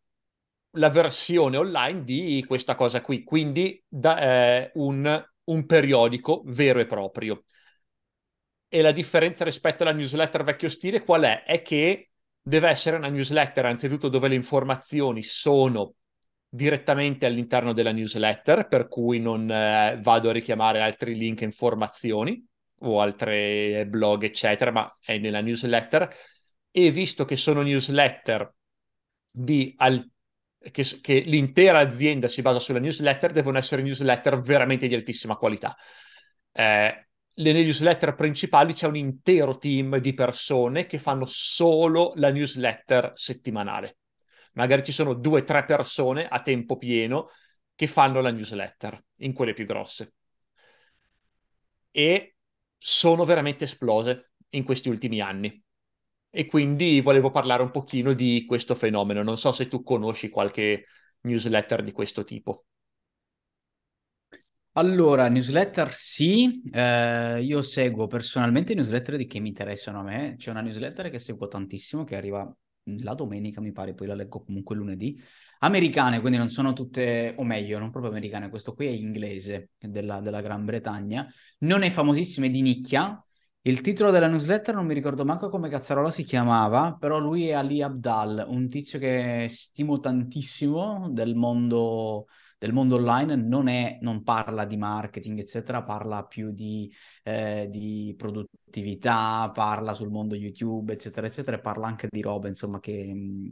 la 0.75 0.89
versione 0.89 1.58
online 1.58 2.03
di 2.03 2.44
questa 2.48 2.75
cosa 2.75 3.01
qui, 3.01 3.24
quindi 3.24 3.84
da, 3.88 4.20
eh, 4.20 4.72
un, 4.75 5.25
un 5.46 5.65
periodico 5.65 6.41
vero 6.46 6.79
e 6.79 6.86
proprio. 6.86 7.44
E 8.67 8.82
la 8.82 8.91
differenza 8.91 9.44
rispetto 9.46 9.84
alla 9.84 9.94
newsletter 9.94 10.44
vecchio 10.44 10.70
stile 10.70 11.03
qual 11.03 11.24
è? 11.24 11.44
È 11.44 11.62
che 11.62 12.10
deve 12.41 12.67
essere 12.70 12.98
una 12.98 13.10
newsletter 13.10 13.65
anzitutto 13.65 14.10
dove 14.10 14.27
le 14.27 14.36
informazioni 14.36 15.24
sono 15.24 15.96
direttamente 16.48 17.25
all'interno 17.25 17.74
della 17.74 17.91
newsletter, 17.91 18.67
per 18.67 18.88
cui 18.88 19.20
non 19.20 19.50
eh, 19.50 20.00
vado 20.01 20.29
a 20.29 20.34
richiamare 20.34 20.82
altri 20.82 21.15
link 21.15 21.41
e 21.41 21.46
informazioni 21.46 22.46
o 22.79 23.01
altri 23.01 23.86
blog, 23.88 24.24
eccetera, 24.24 24.72
ma 24.72 24.98
è 25.01 25.17
nella 25.17 25.41
newsletter. 25.41 26.13
E 26.72 26.91
visto 26.91 27.24
che 27.25 27.38
sono 27.38 27.62
newsletter 27.62 28.53
di 29.32 29.74
al- 29.77 30.10
che, 30.72 30.84
che 31.02 31.20
l'intera 31.20 31.80
azienda 31.80 32.28
si 32.28 32.42
basa 32.42 32.60
sulla 32.60 32.80
newsletter, 32.80 33.32
devono 33.32 33.58
essere 33.58 33.82
newsletter 33.82 34.40
veramente 34.40 34.88
di 34.88 34.96
altissima 34.96 35.36
qualità. 35.36 35.76
Eh, 36.52 37.08
le 37.38 37.52
newsletter 37.52 38.16
principali 38.16 38.74
c'è 38.74 38.88
un 38.88 38.96
intero 38.96 39.58
team 39.58 39.98
di 39.98 40.14
persone 40.14 40.86
che 40.86 41.00
fanno 41.00 41.26
solo 41.26 42.14
la 42.16 42.32
newsletter 42.32 43.12
settimanale. 43.14 43.98
Magari 44.54 44.84
ci 44.84 44.94
sono 44.94 45.14
due 45.14 45.42
o 45.42 45.44
tre 45.44 45.66
persone 45.66 46.28
a 46.28 46.42
tempo 46.42 46.78
pieno 46.78 47.30
che 47.76 47.88
fanno 47.88 48.22
la 48.22 48.32
newsletter 48.32 49.04
in 49.18 49.34
quelle 49.34 49.54
più 49.54 49.66
grosse. 49.66 50.14
E 51.92 52.36
sono 52.78 53.26
veramente 53.26 53.66
esplose 53.66 54.32
in 54.50 54.64
questi 54.64 54.90
ultimi 54.90 55.20
anni 55.20 55.65
e 56.36 56.46
quindi 56.48 57.00
volevo 57.00 57.32
parlare 57.32 57.63
un 57.63 57.72
pochino 57.72 58.13
di 58.13 58.44
questo 58.46 58.75
fenomeno. 58.75 59.24
Non 59.24 59.38
so 59.38 59.54
se 59.54 59.68
tu 59.70 59.84
conosci 59.84 60.30
qualche 60.30 60.86
newsletter 61.22 61.82
di 61.82 61.94
questo 61.94 62.25
tipo. 62.25 62.65
Allora, 64.77 65.30
newsletter 65.30 65.94
sì, 65.94 66.62
eh, 66.74 67.42
io 67.42 67.62
seguo 67.62 68.08
personalmente 68.08 68.74
newsletter 68.74 69.15
di 69.15 69.25
che 69.25 69.39
mi 69.39 69.48
interessano 69.48 70.00
a 70.01 70.04
me. 70.04 70.36
C'è 70.38 70.51
una 70.51 70.60
newsletter 70.60 71.10
che 71.10 71.18
seguo 71.18 71.48
tantissimo 71.48 72.04
che 72.04 72.18
arriva 72.18 72.54
la 73.01 73.13
domenica, 73.13 73.62
mi 73.62 73.72
pare, 73.72 73.94
poi 73.94 74.08
la 74.08 74.15
leggo 74.15 74.44
comunque 74.44 74.75
lunedì. 74.75 75.18
Americane, 75.60 76.20
quindi 76.20 76.38
non 76.38 76.50
sono 76.50 76.74
tutte, 76.74 77.34
o 77.38 77.44
meglio, 77.44 77.80
non 77.80 77.89
proprio 77.89 78.12
americane, 78.12 78.50
questo 78.50 78.74
qui 78.74 78.88
è 78.88 78.89
inglese 78.89 79.70
della, 79.80 80.20
della 80.20 80.42
Gran 80.42 80.65
Bretagna. 80.65 81.25
Non 81.60 81.84
è 81.84 81.89
famosissima, 81.89 82.48
è 82.48 82.50
di 82.50 82.62
nicchia, 82.62 83.25
il 83.68 83.82
titolo 83.82 84.12
della 84.12 84.28
newsletter 84.28 84.76
non 84.76 84.86
mi 84.86 84.94
ricordo 84.94 85.26
manco 85.26 85.50
come 85.50 85.70
cazzarola 85.70 86.12
si 86.12 86.22
chiamava, 86.22 86.96
però 87.00 87.18
lui 87.18 87.48
è 87.48 87.54
Ali 87.54 87.82
Abdal, 87.82 88.46
un 88.48 88.70
tizio 88.70 89.00
che 89.00 89.48
stimo 89.50 90.00
tantissimo 90.00 91.10
del 91.10 91.34
mondo, 91.34 92.28
del 92.60 92.74
mondo 92.74 92.98
online, 92.98 93.36
non, 93.36 93.68
è, 93.68 93.98
non 94.02 94.22
parla 94.22 94.66
di 94.66 94.78
marketing, 94.78 95.40
eccetera, 95.40 95.82
parla 95.82 96.26
più 96.26 96.52
di, 96.52 96.94
eh, 97.24 97.68
di, 97.72 98.14
produttività, 98.16 99.50
parla 99.52 99.96
sul 99.96 100.12
mondo 100.12 100.36
YouTube, 100.36 100.94
eccetera, 100.94 101.26
eccetera, 101.26 101.58
e 101.58 101.62
parla 101.62 101.88
anche 101.88 102.08
di 102.08 102.22
robe, 102.22 102.50
insomma, 102.50 102.80
che, 102.80 103.52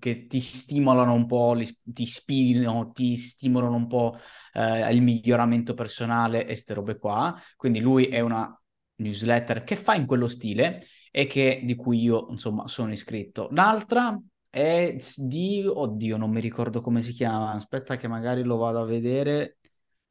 che 0.00 0.26
ti 0.26 0.40
stimolano 0.40 1.12
un 1.12 1.26
po', 1.26 1.52
li, 1.54 1.66
ti 1.84 2.02
ispirano, 2.02 2.90
ti 2.90 3.16
stimolano 3.16 3.76
un 3.76 3.86
po' 3.86 4.16
eh, 4.54 4.92
il 4.92 5.02
miglioramento 5.02 5.74
personale 5.74 6.42
e 6.42 6.46
queste 6.46 6.74
robe 6.74 6.98
qua. 6.98 7.32
Quindi 7.54 7.78
lui 7.78 8.06
è 8.06 8.18
una 8.18 8.52
newsletter 8.96 9.64
che 9.64 9.76
fa 9.76 9.94
in 9.94 10.06
quello 10.06 10.28
stile 10.28 10.80
e 11.10 11.26
che, 11.26 11.62
di 11.64 11.74
cui 11.74 12.00
io 12.02 12.28
insomma 12.30 12.68
sono 12.68 12.92
iscritto. 12.92 13.48
L'altra 13.52 14.18
è 14.48 14.96
di, 15.16 15.64
oddio 15.66 16.16
non 16.16 16.30
mi 16.30 16.40
ricordo 16.40 16.80
come 16.80 17.02
si 17.02 17.12
chiama, 17.12 17.52
aspetta 17.52 17.96
che 17.96 18.08
magari 18.08 18.42
lo 18.42 18.56
vado 18.56 18.80
a 18.80 18.84
vedere 18.84 19.56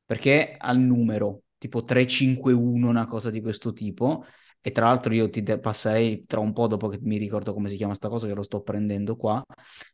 perché 0.06 0.56
ha 0.58 0.72
il 0.72 0.80
numero 0.80 1.42
tipo 1.58 1.84
351, 1.84 2.88
una 2.90 3.06
cosa 3.06 3.30
di 3.30 3.42
questo 3.42 3.74
tipo. 3.74 4.26
E 4.68 4.72
tra 4.72 4.86
l'altro 4.86 5.14
io 5.14 5.30
ti 5.30 5.44
passerei 5.60 6.26
tra 6.26 6.40
un 6.40 6.52
po' 6.52 6.66
dopo 6.66 6.88
che 6.88 6.98
mi 7.00 7.18
ricordo 7.18 7.54
come 7.54 7.70
si 7.70 7.76
chiama 7.76 7.94
sta 7.94 8.10
cosa 8.10 8.26
che 8.26 8.34
lo 8.34 8.42
sto 8.42 8.62
prendendo 8.62 9.16
qua, 9.16 9.46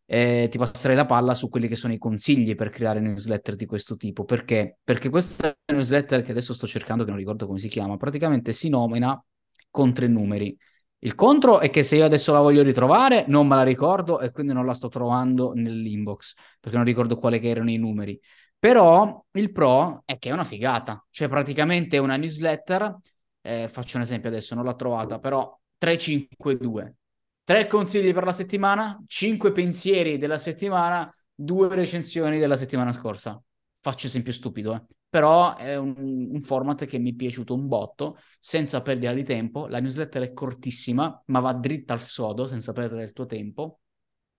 eh, 0.05 0.47
ti 0.49 0.57
passerei 0.57 0.95
la 0.95 1.05
palla 1.05 1.35
su 1.35 1.49
quelli 1.49 1.67
che 1.67 1.75
sono 1.75 1.91
i 1.91 1.97
consigli 1.97 2.55
per 2.55 2.69
creare 2.69 3.01
newsletter 3.01 3.57
di 3.57 3.65
questo 3.65 3.97
tipo. 3.97 4.23
Perché? 4.23 4.77
Perché 4.81 5.09
questa 5.09 5.53
newsletter 5.65 6.21
che 6.21 6.31
adesso 6.31 6.53
sto 6.53 6.67
cercando, 6.67 7.03
che 7.03 7.09
non 7.09 7.19
ricordo 7.19 7.47
come 7.47 7.59
si 7.59 7.67
chiama, 7.67 7.97
praticamente 7.97 8.53
si 8.53 8.69
nomina 8.69 9.21
con 9.69 9.91
tre 9.91 10.07
numeri. 10.07 10.57
Il 10.99 11.15
contro 11.15 11.59
è 11.59 11.69
che 11.69 11.83
se 11.83 11.97
io 11.97 12.05
adesso 12.05 12.31
la 12.31 12.39
voglio 12.39 12.63
ritrovare 12.63 13.25
non 13.27 13.47
me 13.47 13.55
la 13.55 13.63
ricordo 13.63 14.21
e 14.21 14.31
quindi 14.31 14.53
non 14.53 14.65
la 14.65 14.73
sto 14.73 14.87
trovando 14.87 15.51
nell'inbox 15.53 16.33
perché 16.61 16.77
non 16.77 16.85
ricordo 16.85 17.17
quali 17.17 17.45
erano 17.45 17.71
i 17.71 17.77
numeri. 17.77 18.17
Però 18.57 19.21
il 19.31 19.51
pro 19.51 20.03
è 20.05 20.17
che 20.17 20.29
è 20.29 20.31
una 20.31 20.45
figata, 20.45 21.05
cioè 21.09 21.27
praticamente 21.27 21.97
è 21.97 21.99
una 21.99 22.15
newsletter 22.15 22.95
eh, 23.41 23.67
faccio 23.67 23.97
un 23.97 24.03
esempio 24.03 24.29
adesso, 24.29 24.55
non 24.55 24.63
l'ho 24.63 24.75
trovata, 24.75 25.19
però 25.19 25.57
3-5-2. 25.77 26.95
Tre 27.43 27.67
consigli 27.67 28.13
per 28.13 28.23
la 28.23 28.31
settimana, 28.31 29.03
cinque 29.07 29.51
pensieri 29.51 30.17
della 30.17 30.37
settimana, 30.37 31.13
due 31.33 31.73
recensioni 31.73 32.39
della 32.39 32.55
settimana 32.55 32.93
scorsa. 32.93 33.41
Faccio 33.79 34.07
esempio 34.07 34.31
stupido, 34.31 34.75
eh. 34.75 34.85
però 35.09 35.55
è 35.55 35.75
un, 35.75 35.95
un, 35.97 36.41
format 36.41 36.85
che 36.85 36.99
mi 36.99 37.11
è 37.11 37.15
piaciuto 37.15 37.55
un 37.55 37.67
botto, 37.67 38.19
senza 38.39 38.81
perdita 38.81 39.13
di 39.13 39.23
tempo. 39.23 39.67
La 39.67 39.79
newsletter 39.79 40.21
è 40.21 40.33
cortissima, 40.33 41.21
ma 41.25 41.39
va 41.39 41.53
dritta 41.53 41.93
al 41.93 42.03
sodo, 42.03 42.45
senza 42.45 42.73
perdere 42.73 43.03
il 43.03 43.11
tuo 43.11 43.25
tempo. 43.25 43.79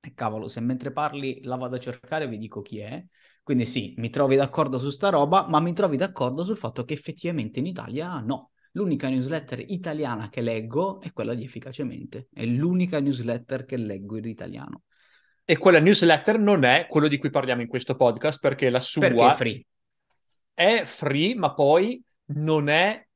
E 0.00 0.14
cavolo, 0.14 0.48
se 0.48 0.60
mentre 0.60 0.92
parli 0.92 1.42
la 1.42 1.56
vado 1.56 1.76
a 1.76 1.80
cercare 1.80 2.28
vi 2.28 2.38
dico 2.38 2.62
chi 2.62 2.78
è. 2.78 3.04
Quindi 3.42 3.66
sì, 3.66 3.94
mi 3.96 4.10
trovi 4.10 4.36
d'accordo 4.36 4.78
su 4.78 4.90
sta 4.90 5.08
roba, 5.08 5.48
ma 5.48 5.60
mi 5.60 5.72
trovi 5.72 5.96
d'accordo 5.96 6.44
sul 6.44 6.56
fatto 6.56 6.84
che 6.84 6.94
effettivamente 6.94 7.58
in 7.58 7.66
Italia 7.66 8.20
no 8.20 8.51
L'unica 8.72 9.08
newsletter 9.08 9.62
italiana 9.68 10.28
che 10.28 10.40
leggo 10.40 11.00
è 11.00 11.12
quella 11.12 11.34
di 11.34 11.44
Efficacemente. 11.44 12.28
È 12.32 12.44
l'unica 12.44 13.00
newsletter 13.00 13.64
che 13.64 13.76
leggo 13.76 14.16
in 14.16 14.24
italiano. 14.24 14.82
E 15.44 15.58
quella 15.58 15.80
newsletter 15.80 16.38
non 16.38 16.64
è 16.64 16.86
quello 16.88 17.08
di 17.08 17.18
cui 17.18 17.30
parliamo 17.30 17.62
in 17.62 17.68
questo 17.68 17.96
podcast 17.96 18.40
perché 18.40 18.70
la 18.70 18.80
sua 18.80 19.02
perché 19.02 19.30
è 19.30 19.34
free. 19.34 19.66
È 20.54 20.82
free, 20.84 21.34
ma 21.34 21.52
poi 21.52 22.02
non 22.26 22.68
è 22.68 23.06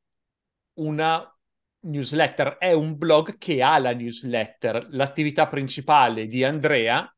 una 0.75 1.37
newsletter, 1.81 2.57
è 2.59 2.73
un 2.73 2.97
blog 2.97 3.39
che 3.39 3.63
ha 3.63 3.79
la 3.79 3.95
newsletter. 3.95 4.89
L'attività 4.91 5.47
principale 5.47 6.27
di 6.27 6.45
Andrea 6.45 7.11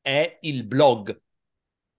è 0.00 0.38
il 0.42 0.66
blog 0.66 1.22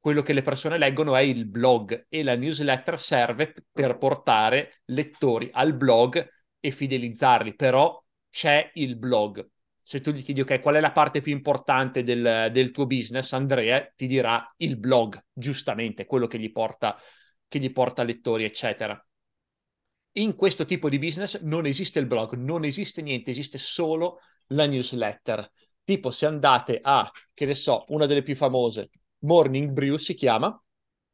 quello 0.05 0.21
che 0.21 0.33
le 0.33 0.43
persone 0.43 0.77
leggono 0.77 1.15
è 1.15 1.21
il 1.21 1.47
blog 1.47 2.05
e 2.09 2.21
la 2.21 2.35
newsletter 2.35 2.99
serve 2.99 3.55
per 3.71 3.97
portare 3.97 4.83
lettori 4.85 5.49
al 5.51 5.73
blog 5.73 6.23
e 6.59 6.69
fidelizzarli, 6.69 7.55
però 7.55 7.99
c'è 8.29 8.69
il 8.75 8.97
blog. 8.97 9.43
Se 9.81 10.01
tu 10.01 10.11
gli 10.11 10.21
chiedi, 10.21 10.41
ok, 10.41 10.61
qual 10.61 10.75
è 10.75 10.79
la 10.79 10.91
parte 10.91 11.21
più 11.21 11.31
importante 11.31 12.03
del, 12.03 12.51
del 12.51 12.69
tuo 12.69 12.85
business, 12.85 13.33
Andrea 13.33 13.83
ti 13.95 14.05
dirà 14.05 14.47
il 14.57 14.77
blog, 14.77 15.19
giustamente, 15.33 16.05
quello 16.05 16.27
che 16.27 16.37
gli 16.37 16.51
porta, 16.51 16.95
che 17.47 17.57
gli 17.57 17.71
porta 17.71 18.03
lettori, 18.03 18.43
eccetera. 18.43 19.03
In 20.17 20.35
questo 20.35 20.65
tipo 20.65 20.87
di 20.87 20.99
business 20.99 21.41
non 21.41 21.65
esiste 21.65 21.97
il 21.97 22.05
blog, 22.05 22.35
non 22.35 22.63
esiste 22.63 23.01
niente, 23.01 23.31
esiste 23.31 23.57
solo 23.57 24.19
la 24.49 24.67
newsletter. 24.67 25.51
Tipo, 25.83 26.11
se 26.11 26.27
andate 26.27 26.77
a, 26.79 27.09
che 27.33 27.45
ne 27.47 27.55
so, 27.55 27.85
una 27.87 28.05
delle 28.05 28.21
più 28.21 28.35
famose, 28.35 28.91
Morning 29.19 29.71
Brew 29.71 29.97
si 29.97 30.13
chiama, 30.13 30.59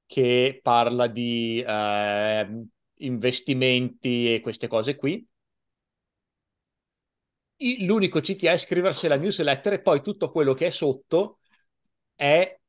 che 0.05 0.60
parla 0.62 1.08
di 1.08 1.63
eh, 1.65 2.65
investimenti 2.96 4.34
e 4.34 4.41
queste 4.41 4.67
cose 4.67 4.96
qui. 4.96 5.25
L'unico 7.79 8.20
CTA 8.22 8.51
è 8.51 8.55
iscriversi 8.55 9.05
alla 9.05 9.17
newsletter 9.17 9.74
e 9.74 9.81
poi 9.81 10.01
tutto 10.01 10.31
quello 10.31 10.53
che 10.53 10.67
è 10.67 10.70
sotto 10.72 11.39
è 12.15 12.60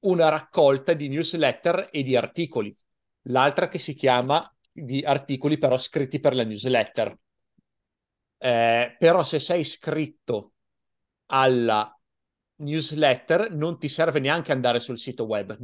una 0.00 0.28
raccolta 0.28 0.94
di 0.94 1.08
newsletter 1.08 1.88
e 1.92 2.02
di 2.02 2.16
articoli. 2.16 2.76
L'altra 3.26 3.68
che 3.68 3.78
si 3.78 3.94
chiama 3.94 4.52
di 4.70 5.02
articoli 5.04 5.58
però 5.58 5.78
scritti 5.78 6.18
per 6.18 6.34
la 6.34 6.44
newsletter. 6.44 7.16
Eh, 8.38 8.96
però 8.98 9.22
se 9.22 9.38
sei 9.38 9.60
iscritto 9.60 10.54
alla 11.26 11.96
newsletter 12.62 13.52
non 13.52 13.78
ti 13.78 13.88
serve 13.88 14.20
neanche 14.20 14.52
andare 14.52 14.80
sul 14.80 14.98
sito 14.98 15.24
web, 15.24 15.58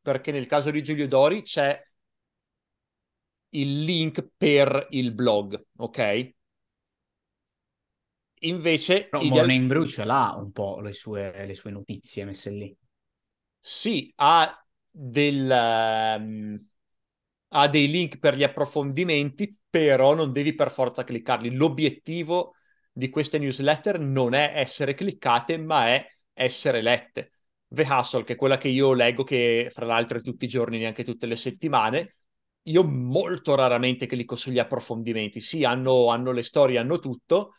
perché 0.00 0.30
nel 0.30 0.46
caso 0.46 0.70
di 0.70 0.82
Giulio 0.82 1.08
Dori 1.08 1.42
c'è 1.42 1.82
il 3.50 3.84
link 3.84 4.30
per 4.36 4.86
il 4.90 5.12
blog, 5.12 5.66
ok? 5.76 6.34
Invece... 8.40 9.08
Però. 9.08 9.22
Morning 9.22 9.66
Brew 9.66 9.86
ce 9.86 10.04
l'ha 10.04 10.34
un 10.38 10.52
po' 10.52 10.80
le 10.80 10.92
sue, 10.92 11.46
le 11.46 11.54
sue 11.54 11.70
notizie 11.70 12.24
messe 12.24 12.50
lì. 12.50 12.76
Sì, 13.58 14.12
ha 14.16 14.64
del... 14.90 16.16
Um, 16.18 16.68
ha 17.50 17.68
dei 17.68 17.88
link 17.88 18.18
per 18.18 18.36
gli 18.36 18.42
approfondimenti, 18.42 19.58
però 19.70 20.14
non 20.14 20.32
devi 20.32 20.54
per 20.54 20.70
forza 20.70 21.04
cliccarli. 21.04 21.54
L'obiettivo 21.54 22.56
di 22.92 23.08
queste 23.08 23.38
newsletter 23.38 23.98
non 23.98 24.34
è 24.34 24.52
essere 24.54 24.94
cliccate, 24.94 25.56
ma 25.56 25.86
è 25.86 26.06
essere 26.36 26.82
lette. 26.82 27.32
The 27.66 27.86
Hustle, 27.88 28.24
che 28.24 28.34
è 28.34 28.36
quella 28.36 28.58
che 28.58 28.68
io 28.68 28.92
leggo, 28.92 29.24
che 29.24 29.68
fra 29.72 29.86
l'altro 29.86 30.18
è 30.18 30.22
tutti 30.22 30.44
i 30.44 30.48
giorni, 30.48 30.78
neanche 30.78 31.02
tutte 31.02 31.26
le 31.26 31.36
settimane, 31.36 32.16
io 32.62 32.84
molto 32.84 33.54
raramente 33.54 34.06
clicco 34.06 34.36
sugli 34.36 34.58
approfondimenti. 34.58 35.40
Sì, 35.40 35.64
hanno, 35.64 36.08
hanno 36.08 36.32
le 36.32 36.42
storie, 36.42 36.78
hanno 36.78 36.98
tutto, 36.98 37.54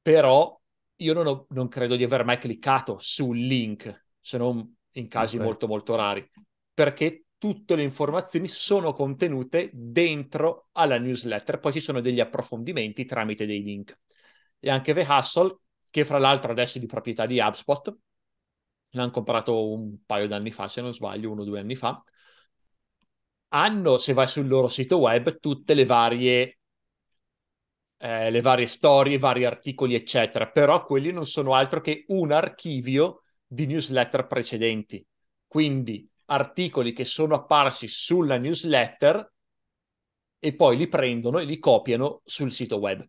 però 0.00 0.58
io 0.96 1.12
non, 1.12 1.26
ho, 1.26 1.46
non, 1.50 1.68
credo 1.68 1.96
di 1.96 2.04
aver 2.04 2.24
mai 2.24 2.38
cliccato 2.38 2.96
sul 3.00 3.38
link, 3.38 4.06
se 4.20 4.38
non 4.38 4.74
in 4.92 5.08
casi 5.08 5.34
okay. 5.34 5.46
molto 5.46 5.66
molto 5.66 5.94
rari, 5.94 6.26
perché 6.72 7.24
tutte 7.38 7.76
le 7.76 7.82
informazioni 7.82 8.48
sono 8.48 8.92
contenute 8.92 9.70
dentro 9.72 10.68
alla 10.72 10.98
newsletter, 10.98 11.58
poi 11.58 11.72
ci 11.72 11.80
sono 11.80 12.00
degli 12.00 12.20
approfondimenti 12.20 13.04
tramite 13.04 13.46
dei 13.46 13.62
link. 13.62 13.98
E 14.58 14.70
anche 14.70 14.94
The 14.94 15.06
Hustle, 15.06 15.58
che 15.96 16.04
fra 16.04 16.18
l'altro 16.18 16.52
adesso 16.52 16.76
è 16.76 16.80
di 16.80 16.86
proprietà 16.86 17.24
di 17.24 17.40
HubSpot, 17.40 17.96
l'hanno 18.90 19.10
comprato 19.10 19.72
un 19.72 20.04
paio 20.04 20.28
d'anni 20.28 20.50
fa, 20.50 20.68
se 20.68 20.82
non 20.82 20.92
sbaglio, 20.92 21.30
uno 21.30 21.40
o 21.40 21.44
due 21.46 21.58
anni 21.58 21.74
fa, 21.74 22.04
hanno, 23.48 23.96
se 23.96 24.12
vai 24.12 24.28
sul 24.28 24.46
loro 24.46 24.68
sito 24.68 24.98
web, 24.98 25.40
tutte 25.40 25.72
le 25.72 25.86
varie, 25.86 26.58
eh, 27.96 28.30
le 28.30 28.40
varie 28.42 28.66
storie, 28.66 29.16
vari 29.16 29.46
articoli, 29.46 29.94
eccetera, 29.94 30.50
però 30.50 30.84
quelli 30.84 31.12
non 31.12 31.24
sono 31.24 31.54
altro 31.54 31.80
che 31.80 32.04
un 32.08 32.30
archivio 32.30 33.22
di 33.46 33.64
newsletter 33.64 34.26
precedenti. 34.26 35.02
Quindi 35.46 36.06
articoli 36.26 36.92
che 36.92 37.06
sono 37.06 37.36
apparsi 37.36 37.88
sulla 37.88 38.36
newsletter 38.36 39.32
e 40.38 40.54
poi 40.54 40.76
li 40.76 40.88
prendono 40.88 41.38
e 41.38 41.44
li 41.44 41.58
copiano 41.58 42.20
sul 42.22 42.52
sito 42.52 42.76
web. 42.76 43.02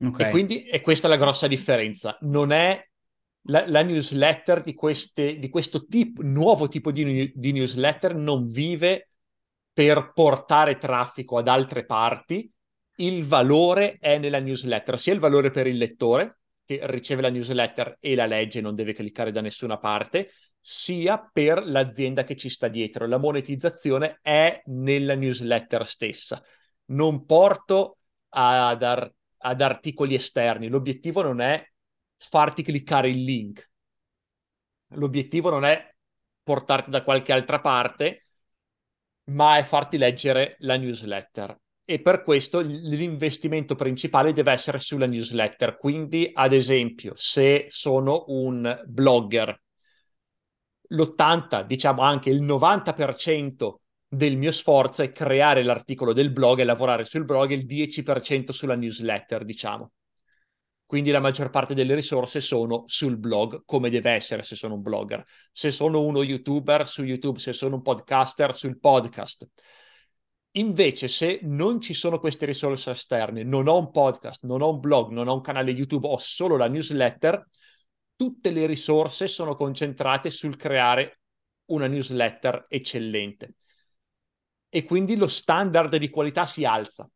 Okay. 0.00 0.28
E 0.28 0.30
quindi 0.30 0.62
è 0.62 0.80
questa 0.80 1.08
la 1.08 1.16
grossa 1.16 1.46
differenza. 1.46 2.16
Non 2.22 2.52
è 2.52 2.82
la, 3.42 3.68
la 3.68 3.82
newsletter 3.82 4.62
di, 4.62 4.74
queste, 4.74 5.38
di 5.38 5.48
questo 5.48 5.86
tipo, 5.86 6.22
nuovo 6.22 6.68
tipo 6.68 6.92
di, 6.92 7.32
di 7.34 7.52
newsletter 7.52 8.14
non 8.14 8.46
vive 8.46 9.10
per 9.72 10.12
portare 10.12 10.78
traffico 10.78 11.38
ad 11.38 11.48
altre 11.48 11.84
parti. 11.84 12.50
Il 12.96 13.24
valore 13.24 13.96
è 14.00 14.18
nella 14.18 14.40
newsletter, 14.40 14.98
sia 14.98 15.12
il 15.12 15.20
valore 15.20 15.50
per 15.50 15.66
il 15.66 15.76
lettore, 15.76 16.40
che 16.64 16.80
riceve 16.82 17.22
la 17.22 17.30
newsletter 17.30 17.96
e 18.00 18.14
la 18.14 18.26
legge, 18.26 18.60
non 18.60 18.74
deve 18.74 18.92
cliccare 18.92 19.30
da 19.30 19.40
nessuna 19.40 19.78
parte, 19.78 20.30
sia 20.60 21.30
per 21.32 21.64
l'azienda 21.64 22.24
che 22.24 22.36
ci 22.36 22.48
sta 22.48 22.68
dietro. 22.68 23.06
La 23.06 23.18
monetizzazione 23.18 24.18
è 24.20 24.60
nella 24.66 25.14
newsletter 25.14 25.86
stessa. 25.86 26.42
Non 26.86 27.24
porto 27.24 27.98
ad, 28.30 28.82
ar- 28.82 29.12
ad 29.38 29.60
articoli 29.60 30.14
esterni. 30.14 30.68
L'obiettivo 30.68 31.22
non 31.22 31.40
è 31.40 31.64
farti 32.16 32.62
cliccare 32.62 33.08
il 33.08 33.22
link. 33.22 33.70
L'obiettivo 34.92 35.50
non 35.50 35.64
è 35.64 35.94
portarti 36.42 36.90
da 36.90 37.02
qualche 37.02 37.32
altra 37.32 37.60
parte, 37.60 38.26
ma 39.24 39.56
è 39.58 39.62
farti 39.62 39.98
leggere 39.98 40.56
la 40.60 40.76
newsletter. 40.76 41.58
E 41.84 42.00
per 42.00 42.22
questo 42.22 42.60
l'investimento 42.60 43.74
principale 43.74 44.32
deve 44.32 44.52
essere 44.52 44.78
sulla 44.78 45.06
newsletter. 45.06 45.76
Quindi, 45.76 46.30
ad 46.32 46.52
esempio, 46.52 47.12
se 47.16 47.66
sono 47.68 48.24
un 48.28 48.82
blogger, 48.86 49.58
l'80, 50.88 51.62
diciamo 51.62 52.02
anche 52.02 52.30
il 52.30 52.42
90% 52.42 53.80
del 54.08 54.36
mio 54.36 54.52
sforzo 54.52 55.02
è 55.02 55.12
creare 55.12 55.62
l'articolo 55.62 56.12
del 56.12 56.32
blog 56.32 56.60
e 56.60 56.64
lavorare 56.64 57.04
sul 57.04 57.24
blog 57.24 57.50
il 57.50 57.66
10% 57.66 58.52
sulla 58.52 58.74
newsletter, 58.74 59.44
diciamo. 59.44 59.92
Quindi 60.86 61.10
la 61.10 61.20
maggior 61.20 61.50
parte 61.50 61.74
delle 61.74 61.94
risorse 61.94 62.40
sono 62.40 62.84
sul 62.86 63.18
blog, 63.18 63.64
come 63.66 63.90
deve 63.90 64.12
essere 64.12 64.42
se 64.42 64.56
sono 64.56 64.74
un 64.74 64.80
blogger. 64.80 65.22
Se 65.52 65.70
sono 65.70 66.00
uno 66.00 66.22
youtuber, 66.22 66.86
su 66.88 67.04
YouTube, 67.04 67.38
se 67.38 67.52
sono 67.52 67.76
un 67.76 67.82
podcaster, 67.82 68.54
sul 68.54 68.78
podcast. 68.80 69.46
Invece, 70.52 71.06
se 71.06 71.40
non 71.42 71.78
ci 71.82 71.92
sono 71.92 72.18
queste 72.18 72.46
risorse 72.46 72.92
esterne, 72.92 73.42
non 73.42 73.68
ho 73.68 73.76
un 73.76 73.90
podcast, 73.90 74.44
non 74.44 74.62
ho 74.62 74.70
un 74.70 74.80
blog, 74.80 75.10
non 75.10 75.28
ho 75.28 75.34
un 75.34 75.42
canale 75.42 75.72
YouTube, 75.72 76.08
ho 76.08 76.16
solo 76.16 76.56
la 76.56 76.68
newsletter, 76.68 77.46
tutte 78.16 78.50
le 78.50 78.64
risorse 78.64 79.28
sono 79.28 79.56
concentrate 79.56 80.30
sul 80.30 80.56
creare 80.56 81.20
una 81.66 81.86
newsletter 81.86 82.64
eccellente. 82.66 83.56
E 84.68 84.84
quindi 84.84 85.16
lo 85.16 85.28
standard 85.28 85.96
di 85.96 86.10
qualità 86.10 86.46
si 86.46 86.64
alza. 86.64 87.08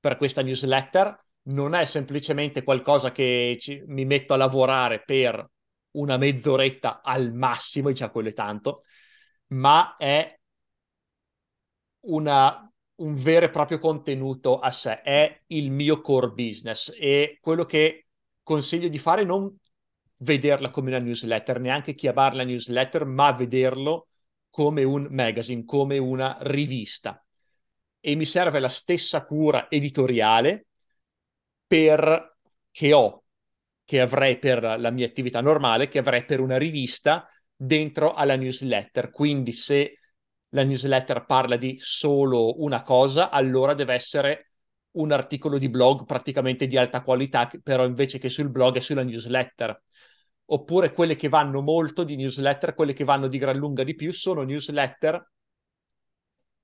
Per 0.00 0.16
questa 0.16 0.42
newsletter 0.42 1.26
non 1.48 1.74
è 1.74 1.84
semplicemente 1.84 2.62
qualcosa 2.62 3.10
che 3.12 3.56
ci, 3.60 3.82
mi 3.86 4.04
metto 4.04 4.34
a 4.34 4.36
lavorare 4.36 5.02
per 5.02 5.46
una 5.92 6.16
mezz'oretta 6.16 7.02
al 7.02 7.32
massimo, 7.32 7.92
già 7.92 8.10
quello 8.10 8.28
è 8.28 8.32
tanto, 8.32 8.84
ma 9.48 9.96
è 9.96 10.38
una, 12.00 12.70
un 12.96 13.14
vero 13.14 13.46
e 13.46 13.50
proprio 13.50 13.78
contenuto 13.78 14.58
a 14.58 14.70
sé, 14.70 15.00
è 15.02 15.42
il 15.48 15.70
mio 15.70 16.00
core 16.00 16.30
business. 16.30 16.92
E 16.96 17.38
quello 17.40 17.64
che 17.64 18.08
consiglio 18.42 18.88
di 18.88 18.98
fare 18.98 19.22
è 19.22 19.24
non 19.24 19.54
vederla 20.18 20.70
come 20.70 20.90
una 20.90 20.98
newsletter, 20.98 21.60
neanche 21.60 21.94
chiamarla 21.94 22.44
newsletter, 22.44 23.04
ma 23.04 23.32
vederlo 23.32 24.07
come 24.58 24.82
un 24.82 25.06
magazine, 25.10 25.64
come 25.64 25.98
una 25.98 26.36
rivista. 26.40 27.24
E 28.00 28.16
mi 28.16 28.24
serve 28.24 28.58
la 28.58 28.68
stessa 28.68 29.24
cura 29.24 29.70
editoriale 29.70 30.66
per, 31.64 32.38
che 32.72 32.92
ho, 32.92 33.22
che 33.84 34.00
avrei 34.00 34.36
per 34.40 34.60
la 34.60 34.90
mia 34.90 35.06
attività 35.06 35.40
normale, 35.40 35.86
che 35.86 36.00
avrei 36.00 36.24
per 36.24 36.40
una 36.40 36.58
rivista 36.58 37.28
dentro 37.54 38.14
alla 38.14 38.34
newsletter. 38.34 39.12
Quindi 39.12 39.52
se 39.52 40.00
la 40.48 40.64
newsletter 40.64 41.24
parla 41.24 41.56
di 41.56 41.76
solo 41.78 42.60
una 42.60 42.82
cosa, 42.82 43.30
allora 43.30 43.74
deve 43.74 43.94
essere 43.94 44.50
un 44.92 45.12
articolo 45.12 45.58
di 45.58 45.68
blog 45.68 46.04
praticamente 46.04 46.66
di 46.66 46.76
alta 46.76 47.02
qualità, 47.02 47.48
però 47.62 47.86
invece 47.86 48.18
che 48.18 48.28
sul 48.28 48.50
blog 48.50 48.78
è 48.78 48.80
sulla 48.80 49.04
newsletter. 49.04 49.80
Oppure 50.50 50.92
quelle 50.92 51.16
che 51.16 51.28
vanno 51.28 51.60
molto 51.60 52.04
di 52.04 52.16
newsletter, 52.16 52.74
quelle 52.74 52.92
che 52.94 53.04
vanno 53.04 53.28
di 53.28 53.38
gran 53.38 53.56
lunga 53.56 53.84
di 53.84 53.94
più, 53.94 54.12
sono 54.12 54.42
newsletter 54.42 55.30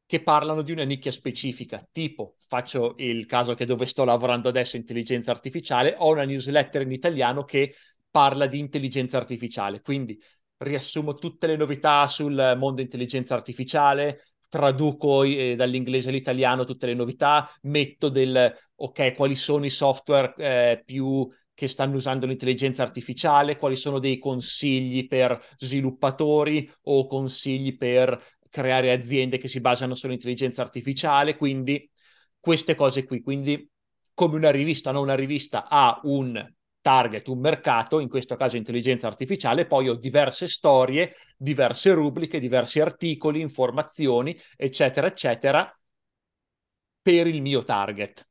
che 0.07 0.23
parlano 0.23 0.63
di 0.63 0.73
una 0.73 0.85
nicchia 0.85 1.11
specifica, 1.11 1.87
tipo 1.91 2.37
faccio 2.47 2.95
il 2.99 3.27
caso 3.27 3.55
che 3.55 3.65
dove 3.65 3.87
sto 3.87 4.05
lavorando 4.05 4.49
adesso 4.49 4.77
intelligenza 4.77 5.31
artificiale, 5.31 5.95
ho 5.99 6.13
una 6.13 6.25
newsletter 6.25 6.83
in 6.83 6.93
italiano 6.93 7.45
che 7.45 7.75
parla 8.11 8.47
di 8.47 8.59
intelligenza 8.59 9.17
artificiale, 9.17 9.81
quindi 9.81 10.19
riassumo 10.59 11.15
tutte 11.15 11.47
le 11.47 11.57
novità 11.57 12.07
sul 12.07 12.55
mondo 12.59 12.81
intelligenza 12.81 13.35
artificiale, 13.35 14.25
traduco 14.49 15.25
eh, 15.25 15.57
dall'inglese 15.57 16.11
all'italiano 16.11 16.65
tutte 16.65 16.87
le 16.87 16.95
novità, 16.95 17.51
metto 17.63 18.09
del 18.09 18.55
ok, 18.77 19.15
quali 19.15 19.35
sono 19.35 19.65
i 19.65 19.71
software 19.71 20.35
eh, 20.37 20.83
più 20.85 21.27
che 21.55 21.69
stanno 21.69 21.97
usando 21.97 22.27
l'intelligenza 22.27 22.83
artificiale, 22.83 23.57
quali 23.57 23.77
sono 23.77 23.99
dei 23.99 24.19
consigli 24.19 25.07
per 25.07 25.41
sviluppatori 25.57 26.71
o 26.83 27.07
consigli 27.07 27.77
per 27.77 28.21
creare 28.51 28.93
aziende 28.93 29.39
che 29.39 29.49
si 29.49 29.61
basano 29.61 29.95
sull'intelligenza 29.95 30.63
artificiale, 30.63 31.37
quindi 31.37 31.91
queste 32.39 32.75
cose 32.75 33.05
qui. 33.05 33.23
Quindi 33.23 33.69
come 34.13 34.37
una 34.37 34.51
rivista, 34.51 34.93
non 34.93 35.03
una 35.03 35.15
rivista 35.15 35.69
ha 35.69 36.01
un 36.05 36.53
target, 36.81 37.27
un 37.29 37.41
mercato, 37.41 37.99
in 37.99 38.09
questo 38.09 38.37
caso 38.37 38.57
intelligenza 38.57 39.07
artificiale, 39.07 39.67
poi 39.67 39.89
ho 39.89 39.95
diverse 39.95 40.47
storie, 40.47 41.15
diverse 41.37 41.93
rubriche, 41.93 42.39
diversi 42.39 42.79
articoli, 42.81 43.41
informazioni, 43.41 44.39
eccetera, 44.57 45.07
eccetera, 45.07 45.75
per 47.03 47.27
il 47.27 47.41
mio 47.41 47.63
target. 47.65 48.27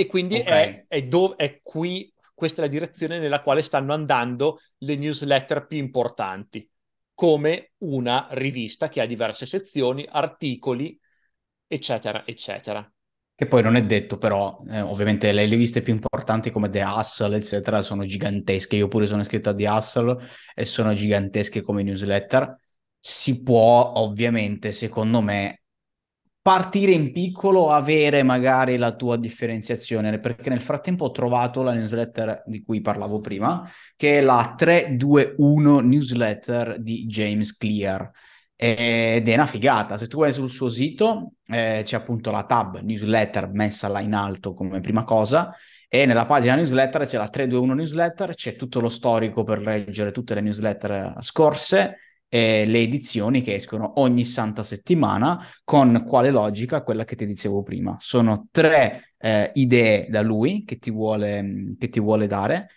E 0.00 0.06
quindi 0.06 0.36
okay. 0.36 0.64
è, 0.64 0.84
è, 0.88 1.02
do- 1.02 1.36
è 1.36 1.60
qui, 1.62 2.10
questa 2.34 2.62
è 2.62 2.64
la 2.64 2.70
direzione 2.70 3.18
nella 3.18 3.42
quale 3.42 3.62
stanno 3.62 3.92
andando 3.92 4.60
le 4.78 4.96
newsletter 4.96 5.66
più 5.66 5.76
importanti 5.76 6.66
come 7.12 7.72
una 7.80 8.26
rivista 8.30 8.88
che 8.88 9.02
ha 9.02 9.06
diverse 9.06 9.44
sezioni, 9.44 10.08
articoli, 10.10 10.98
eccetera, 11.66 12.26
eccetera. 12.26 12.90
Che 13.34 13.46
poi 13.46 13.62
non 13.62 13.76
è 13.76 13.84
detto, 13.84 14.16
però, 14.16 14.62
eh, 14.70 14.80
ovviamente 14.80 15.32
le 15.32 15.44
riviste 15.44 15.82
più 15.82 15.92
importanti 15.92 16.50
come 16.50 16.70
The 16.70 16.82
Hustle, 16.82 17.36
eccetera, 17.36 17.82
sono 17.82 18.06
gigantesche. 18.06 18.76
Io 18.76 18.88
pure 18.88 19.04
sono 19.04 19.20
iscritto 19.20 19.50
a 19.50 19.54
The 19.54 19.68
Hustle 19.68 20.16
e 20.54 20.64
sono 20.64 20.94
gigantesche 20.94 21.60
come 21.60 21.82
newsletter. 21.82 22.56
Si 22.98 23.42
può, 23.42 23.92
ovviamente, 23.96 24.72
secondo 24.72 25.20
me, 25.20 25.59
partire 26.42 26.92
in 26.92 27.12
piccolo, 27.12 27.70
avere 27.70 28.22
magari 28.22 28.76
la 28.76 28.94
tua 28.94 29.16
differenziazione, 29.16 30.18
perché 30.18 30.48
nel 30.48 30.60
frattempo 30.60 31.06
ho 31.06 31.10
trovato 31.10 31.62
la 31.62 31.74
newsletter 31.74 32.42
di 32.46 32.62
cui 32.62 32.80
parlavo 32.80 33.20
prima, 33.20 33.70
che 33.96 34.18
è 34.18 34.20
la 34.20 34.54
321 34.56 35.80
newsletter 35.80 36.80
di 36.80 37.06
James 37.06 37.56
Clear 37.56 38.10
ed 38.56 39.28
è 39.28 39.34
una 39.34 39.46
figata. 39.46 39.98
Se 39.98 40.06
tu 40.06 40.18
vai 40.18 40.32
sul 40.32 40.50
suo 40.50 40.68
sito, 40.68 41.32
eh, 41.46 41.80
c'è 41.84 41.96
appunto 41.96 42.30
la 42.30 42.44
tab 42.44 42.80
newsletter 42.80 43.50
messa 43.52 43.88
là 43.88 44.00
in 44.00 44.14
alto 44.14 44.54
come 44.54 44.80
prima 44.80 45.04
cosa. 45.04 45.54
E 45.88 46.06
nella 46.06 46.24
pagina 46.24 46.54
newsletter 46.54 47.06
c'è 47.06 47.18
la 47.18 47.28
321 47.28 47.74
newsletter, 47.74 48.34
c'è 48.34 48.56
tutto 48.56 48.80
lo 48.80 48.88
storico 48.88 49.44
per 49.44 49.60
leggere 49.60 50.12
tutte 50.12 50.34
le 50.34 50.40
newsletter 50.40 51.16
scorse 51.20 51.96
e 52.32 52.64
le 52.64 52.78
edizioni 52.78 53.42
che 53.42 53.54
escono 53.54 53.94
ogni 53.96 54.24
santa 54.24 54.62
settimana, 54.62 55.44
con 55.64 56.04
quale 56.06 56.30
logica? 56.30 56.82
Quella 56.82 57.04
che 57.04 57.16
ti 57.16 57.26
dicevo 57.26 57.62
prima. 57.64 57.96
Sono 57.98 58.46
tre 58.52 59.14
eh, 59.18 59.50
idee 59.54 60.06
da 60.08 60.22
lui 60.22 60.62
che 60.64 60.78
ti, 60.78 60.92
vuole, 60.92 61.74
che 61.76 61.88
ti 61.88 61.98
vuole 61.98 62.28
dare, 62.28 62.68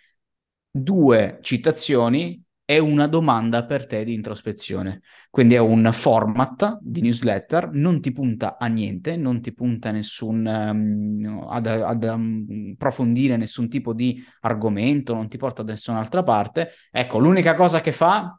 due 0.68 1.38
citazioni 1.40 2.42
è 2.66 2.78
una 2.78 3.06
domanda 3.06 3.64
per 3.64 3.86
te 3.86 4.02
di 4.04 4.12
introspezione. 4.14 5.02
Quindi 5.30 5.54
è 5.54 5.58
un 5.58 5.88
format 5.92 6.78
di 6.80 7.02
newsletter, 7.02 7.70
non 7.72 8.00
ti 8.00 8.10
punta 8.10 8.56
a 8.58 8.66
niente, 8.66 9.16
non 9.16 9.40
ti 9.40 9.52
punta 9.52 9.90
nessun, 9.92 10.46
um, 10.46 11.46
ad, 11.48 11.66
ad 11.66 12.02
um, 12.04 12.72
approfondire 12.72 13.36
nessun 13.36 13.68
tipo 13.68 13.92
di 13.92 14.20
argomento, 14.40 15.14
non 15.14 15.28
ti 15.28 15.36
porta 15.36 15.62
da 15.62 15.72
nessun'altra 15.72 16.22
parte. 16.22 16.70
Ecco, 16.90 17.18
l'unica 17.18 17.54
cosa 17.54 17.80
che 17.80 17.92
fa, 17.92 18.36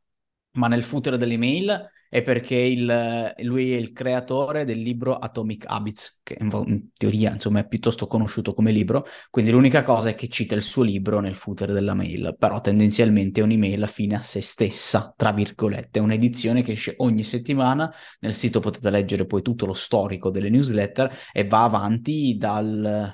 ma 0.55 0.67
nel 0.67 0.83
footer 0.83 1.17
dell'email, 1.17 1.89
è 2.15 2.23
perché 2.23 2.55
il, 2.55 3.33
lui 3.39 3.73
è 3.73 3.75
il 3.75 3.91
creatore 3.91 4.63
del 4.63 4.79
libro 4.79 5.17
Atomic 5.17 5.65
Habits, 5.67 6.21
che 6.23 6.37
in 6.39 6.89
teoria 6.95 7.33
insomma 7.33 7.59
è 7.59 7.67
piuttosto 7.67 8.07
conosciuto 8.07 8.53
come 8.53 8.71
libro, 8.71 9.05
quindi 9.29 9.51
l'unica 9.51 9.83
cosa 9.83 10.09
è 10.09 10.15
che 10.15 10.29
cita 10.29 10.55
il 10.55 10.61
suo 10.61 10.83
libro 10.83 11.19
nel 11.19 11.35
footer 11.35 11.73
della 11.73 11.93
mail, 11.93 12.35
però 12.39 12.61
tendenzialmente 12.61 13.41
è 13.41 13.43
un'email 13.43 13.85
fine 13.89 14.15
a 14.15 14.21
se 14.21 14.39
stessa, 14.41 15.13
tra 15.17 15.33
virgolette, 15.33 15.99
è 15.99 16.01
un'edizione 16.01 16.61
che 16.61 16.73
esce 16.73 16.93
ogni 16.99 17.23
settimana, 17.23 17.93
nel 18.19 18.33
sito 18.33 18.61
potete 18.61 18.89
leggere 18.89 19.25
poi 19.25 19.41
tutto 19.41 19.65
lo 19.65 19.73
storico 19.73 20.29
delle 20.29 20.49
newsletter 20.49 21.13
e 21.33 21.45
va 21.45 21.63
avanti 21.63 22.37
dal 22.37 23.13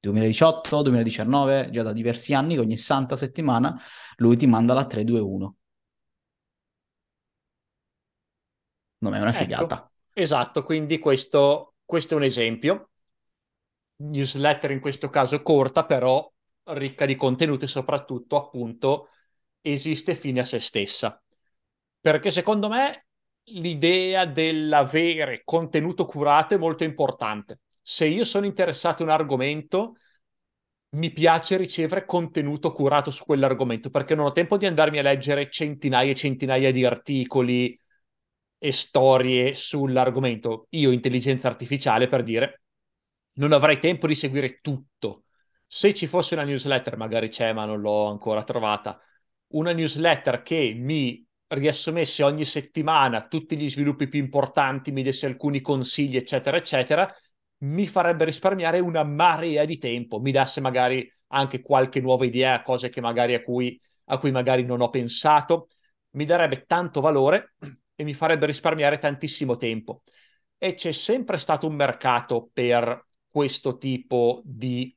2018, 0.00 0.82
2019, 0.82 1.68
già 1.70 1.82
da 1.82 1.92
diversi 1.92 2.32
anni, 2.32 2.56
ogni 2.56 2.76
santa 2.78 3.16
settimana 3.16 3.78
lui 4.16 4.36
ti 4.36 4.46
manda 4.46 4.72
la 4.72 4.86
321 4.86 5.56
non 9.04 9.14
è 9.14 9.20
una 9.20 9.32
ecco, 9.32 9.38
figata. 9.38 9.90
esatto, 10.12 10.62
quindi 10.62 10.98
questo, 10.98 11.74
questo 11.84 12.14
è 12.14 12.16
un 12.16 12.24
esempio. 12.24 12.90
Newsletter 13.96 14.70
in 14.70 14.80
questo 14.80 15.08
caso 15.08 15.40
corta, 15.42 15.84
però 15.84 16.30
ricca 16.64 17.06
di 17.06 17.16
contenuti 17.16 17.64
e 17.64 17.68
soprattutto 17.68 18.36
appunto 18.36 19.08
esiste 19.60 20.14
fine 20.14 20.40
a 20.40 20.44
se 20.44 20.58
stessa. 20.58 21.22
Perché 22.00 22.30
secondo 22.30 22.68
me 22.68 23.06
l'idea 23.44 24.24
dell'avere 24.24 25.42
contenuto 25.44 26.06
curato 26.06 26.54
è 26.54 26.58
molto 26.58 26.84
importante. 26.84 27.60
Se 27.80 28.06
io 28.06 28.24
sono 28.24 28.46
interessato 28.46 29.02
a 29.02 29.06
un 29.06 29.12
argomento, 29.12 29.96
mi 30.94 31.10
piace 31.12 31.56
ricevere 31.56 32.04
contenuto 32.04 32.72
curato 32.72 33.10
su 33.10 33.24
quell'argomento 33.24 33.90
perché 33.90 34.14
non 34.14 34.26
ho 34.26 34.32
tempo 34.32 34.56
di 34.56 34.66
andarmi 34.66 34.98
a 34.98 35.02
leggere 35.02 35.50
centinaia 35.50 36.12
e 36.12 36.14
centinaia 36.14 36.70
di 36.70 36.84
articoli, 36.84 37.78
e 38.64 38.72
storie 38.72 39.52
sull'argomento. 39.52 40.68
Io, 40.70 40.90
intelligenza 40.90 41.48
artificiale, 41.48 42.08
per 42.08 42.22
dire, 42.22 42.62
non 43.34 43.52
avrei 43.52 43.78
tempo 43.78 44.06
di 44.06 44.14
seguire 44.14 44.60
tutto. 44.62 45.24
Se 45.66 45.92
ci 45.92 46.06
fosse 46.06 46.32
una 46.32 46.44
newsletter, 46.44 46.96
magari 46.96 47.28
c'è, 47.28 47.52
ma 47.52 47.66
non 47.66 47.82
l'ho 47.82 48.06
ancora 48.06 48.42
trovata, 48.42 48.98
una 49.48 49.72
newsletter 49.72 50.40
che 50.40 50.72
mi 50.74 51.22
riassumesse 51.46 52.22
ogni 52.22 52.46
settimana 52.46 53.26
tutti 53.26 53.54
gli 53.58 53.68
sviluppi 53.68 54.08
più 54.08 54.20
importanti, 54.20 54.92
mi 54.92 55.02
desse 55.02 55.26
alcuni 55.26 55.60
consigli, 55.60 56.16
eccetera, 56.16 56.56
eccetera, 56.56 57.06
mi 57.64 57.86
farebbe 57.86 58.24
risparmiare 58.24 58.80
una 58.80 59.04
marea 59.04 59.66
di 59.66 59.76
tempo, 59.76 60.20
mi 60.20 60.32
dasse 60.32 60.62
magari 60.62 61.06
anche 61.28 61.60
qualche 61.60 62.00
nuova 62.00 62.24
idea, 62.24 62.62
cose 62.62 62.88
che 62.88 63.02
magari 63.02 63.34
a 63.34 63.42
cui, 63.42 63.78
a 64.06 64.16
cui 64.16 64.30
magari 64.30 64.64
non 64.64 64.80
ho 64.80 64.88
pensato, 64.88 65.66
mi 66.12 66.24
darebbe 66.24 66.64
tanto 66.64 67.02
valore 67.02 67.56
e 67.94 68.04
mi 68.04 68.14
farebbe 68.14 68.46
risparmiare 68.46 68.98
tantissimo 68.98 69.56
tempo. 69.56 70.02
E 70.58 70.74
c'è 70.74 70.92
sempre 70.92 71.36
stato 71.36 71.66
un 71.66 71.74
mercato 71.74 72.50
per 72.52 73.04
questo 73.28 73.76
tipo 73.76 74.42
di 74.44 74.96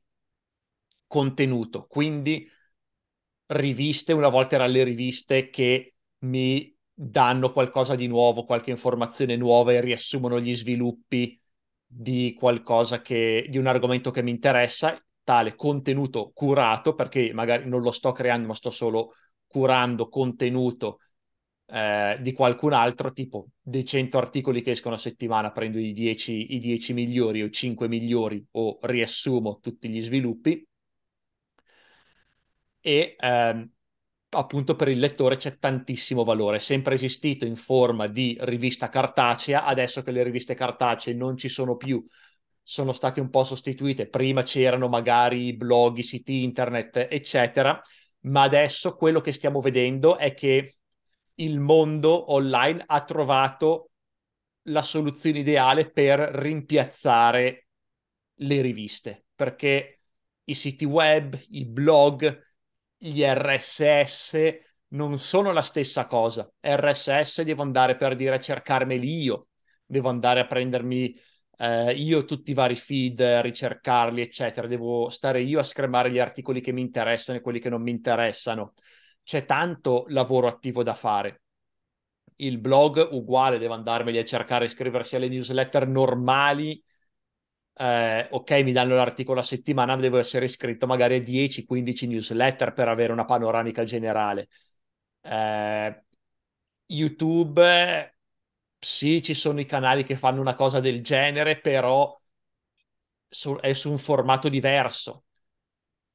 contenuto, 1.06 1.86
quindi 1.86 2.48
riviste, 3.46 4.12
una 4.12 4.28
volta 4.28 4.56
erano 4.56 4.72
le 4.72 4.84
riviste 4.84 5.48
che 5.50 5.94
mi 6.18 6.74
danno 6.92 7.52
qualcosa 7.52 7.94
di 7.94 8.06
nuovo, 8.06 8.44
qualche 8.44 8.70
informazione 8.70 9.36
nuova 9.36 9.72
e 9.72 9.80
riassumono 9.80 10.40
gli 10.40 10.54
sviluppi 10.54 11.40
di 11.86 12.34
qualcosa 12.36 13.00
che, 13.00 13.46
di 13.48 13.56
un 13.56 13.66
argomento 13.66 14.10
che 14.10 14.22
mi 14.22 14.30
interessa, 14.30 15.02
tale 15.22 15.54
contenuto 15.54 16.30
curato, 16.34 16.94
perché 16.94 17.32
magari 17.32 17.68
non 17.68 17.80
lo 17.82 17.92
sto 17.92 18.12
creando, 18.12 18.48
ma 18.48 18.54
sto 18.54 18.70
solo 18.70 19.14
curando 19.46 20.08
contenuto 20.08 20.98
eh, 21.70 22.18
di 22.20 22.32
qualcun 22.32 22.72
altro, 22.72 23.12
tipo 23.12 23.48
dei 23.60 23.84
100 23.84 24.18
articoli 24.18 24.62
che 24.62 24.72
escono 24.72 24.94
a 24.94 24.98
settimana, 24.98 25.52
prendo 25.52 25.78
i 25.78 25.92
10, 25.92 26.54
i 26.54 26.58
10 26.58 26.92
migliori 26.94 27.42
o 27.42 27.46
i 27.46 27.52
5 27.52 27.88
migliori 27.88 28.44
o 28.52 28.78
riassumo 28.82 29.58
tutti 29.60 29.88
gli 29.88 30.02
sviluppi. 30.02 30.66
E 32.80 33.16
ehm, 33.18 33.70
appunto 34.30 34.76
per 34.76 34.88
il 34.88 34.98
lettore 34.98 35.36
c'è 35.36 35.58
tantissimo 35.58 36.24
valore, 36.24 36.56
è 36.56 36.60
sempre 36.60 36.94
esistito 36.94 37.44
in 37.44 37.56
forma 37.56 38.06
di 38.06 38.36
rivista 38.40 38.88
cartacea, 38.88 39.64
adesso 39.64 40.02
che 40.02 40.10
le 40.12 40.22
riviste 40.22 40.54
cartacee 40.54 41.14
non 41.14 41.36
ci 41.36 41.48
sono 41.48 41.76
più, 41.76 42.02
sono 42.62 42.92
state 42.92 43.20
un 43.20 43.30
po' 43.30 43.44
sostituite, 43.44 44.08
prima 44.08 44.42
c'erano 44.42 44.88
magari 44.88 45.54
blog, 45.56 45.98
siti 46.00 46.42
internet, 46.44 47.08
eccetera, 47.10 47.80
ma 48.22 48.42
adesso 48.42 48.94
quello 48.96 49.20
che 49.20 49.32
stiamo 49.32 49.60
vedendo 49.60 50.16
è 50.18 50.34
che 50.34 50.77
il 51.40 51.60
mondo 51.60 52.32
online 52.32 52.82
ha 52.86 53.04
trovato 53.04 53.90
la 54.68 54.82
soluzione 54.82 55.40
ideale 55.40 55.90
per 55.90 56.18
rimpiazzare 56.20 57.68
le 58.40 58.60
riviste, 58.60 59.26
perché 59.34 60.00
i 60.44 60.54
siti 60.54 60.84
web, 60.84 61.38
i 61.50 61.64
blog, 61.64 62.46
gli 62.96 63.22
RSS 63.22 64.58
non 64.88 65.18
sono 65.18 65.52
la 65.52 65.62
stessa 65.62 66.06
cosa. 66.06 66.50
RSS 66.60 67.42
devo 67.42 67.62
andare 67.62 67.96
per 67.96 68.14
dire 68.14 68.36
a 68.36 68.40
cercarmeli 68.40 69.22
io, 69.22 69.48
devo 69.84 70.08
andare 70.08 70.40
a 70.40 70.46
prendermi 70.46 71.14
eh, 71.58 71.92
io 71.92 72.24
tutti 72.24 72.50
i 72.50 72.54
vari 72.54 72.76
feed, 72.76 73.20
ricercarli, 73.42 74.20
eccetera. 74.20 74.66
Devo 74.66 75.08
stare 75.08 75.42
io 75.42 75.60
a 75.60 75.62
schermare 75.62 76.10
gli 76.10 76.18
articoli 76.18 76.60
che 76.60 76.72
mi 76.72 76.80
interessano 76.80 77.38
e 77.38 77.40
quelli 77.40 77.60
che 77.60 77.68
non 77.68 77.82
mi 77.82 77.90
interessano 77.90 78.74
c'è 79.28 79.44
tanto 79.44 80.06
lavoro 80.08 80.46
attivo 80.46 80.82
da 80.82 80.94
fare. 80.94 81.42
Il 82.36 82.58
blog 82.58 83.08
uguale, 83.12 83.58
deve 83.58 83.74
andarmeli 83.74 84.16
a 84.18 84.24
cercare, 84.24 84.64
iscriversi 84.64 85.16
alle 85.16 85.28
newsletter 85.28 85.86
normali. 85.86 86.82
Eh, 87.74 88.28
ok, 88.30 88.50
mi 88.62 88.72
danno 88.72 88.94
l'articolo 88.96 89.40
a 89.40 89.42
settimana, 89.42 89.96
devo 89.96 90.16
essere 90.18 90.46
iscritto 90.46 90.86
magari 90.86 91.16
a 91.16 91.22
10-15 91.22 92.06
newsletter 92.06 92.72
per 92.72 92.88
avere 92.88 93.12
una 93.12 93.26
panoramica 93.26 93.84
generale. 93.84 94.48
Eh, 95.20 96.04
YouTube, 96.86 98.16
sì, 98.78 99.22
ci 99.22 99.34
sono 99.34 99.60
i 99.60 99.66
canali 99.66 100.04
che 100.04 100.16
fanno 100.16 100.40
una 100.40 100.54
cosa 100.54 100.80
del 100.80 101.02
genere, 101.02 101.60
però 101.60 102.18
su, 103.28 103.56
è 103.56 103.72
su 103.72 103.90
un 103.90 103.98
formato 103.98 104.48
diverso. 104.48 105.24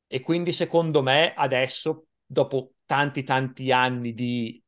E 0.08 0.21
quindi 0.21 0.52
secondo 0.52 1.02
me 1.02 1.34
adesso, 1.36 2.08
dopo 2.26 2.72
tanti 2.85 3.23
tanti 3.23 3.71
anni 3.71 4.13
di 4.13 4.61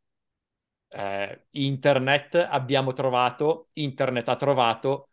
eh, 0.90 1.46
internet 1.52 2.36
abbiamo 2.36 2.94
trovato, 2.94 3.70
internet 3.74 4.30
ha 4.30 4.36
trovato 4.36 5.10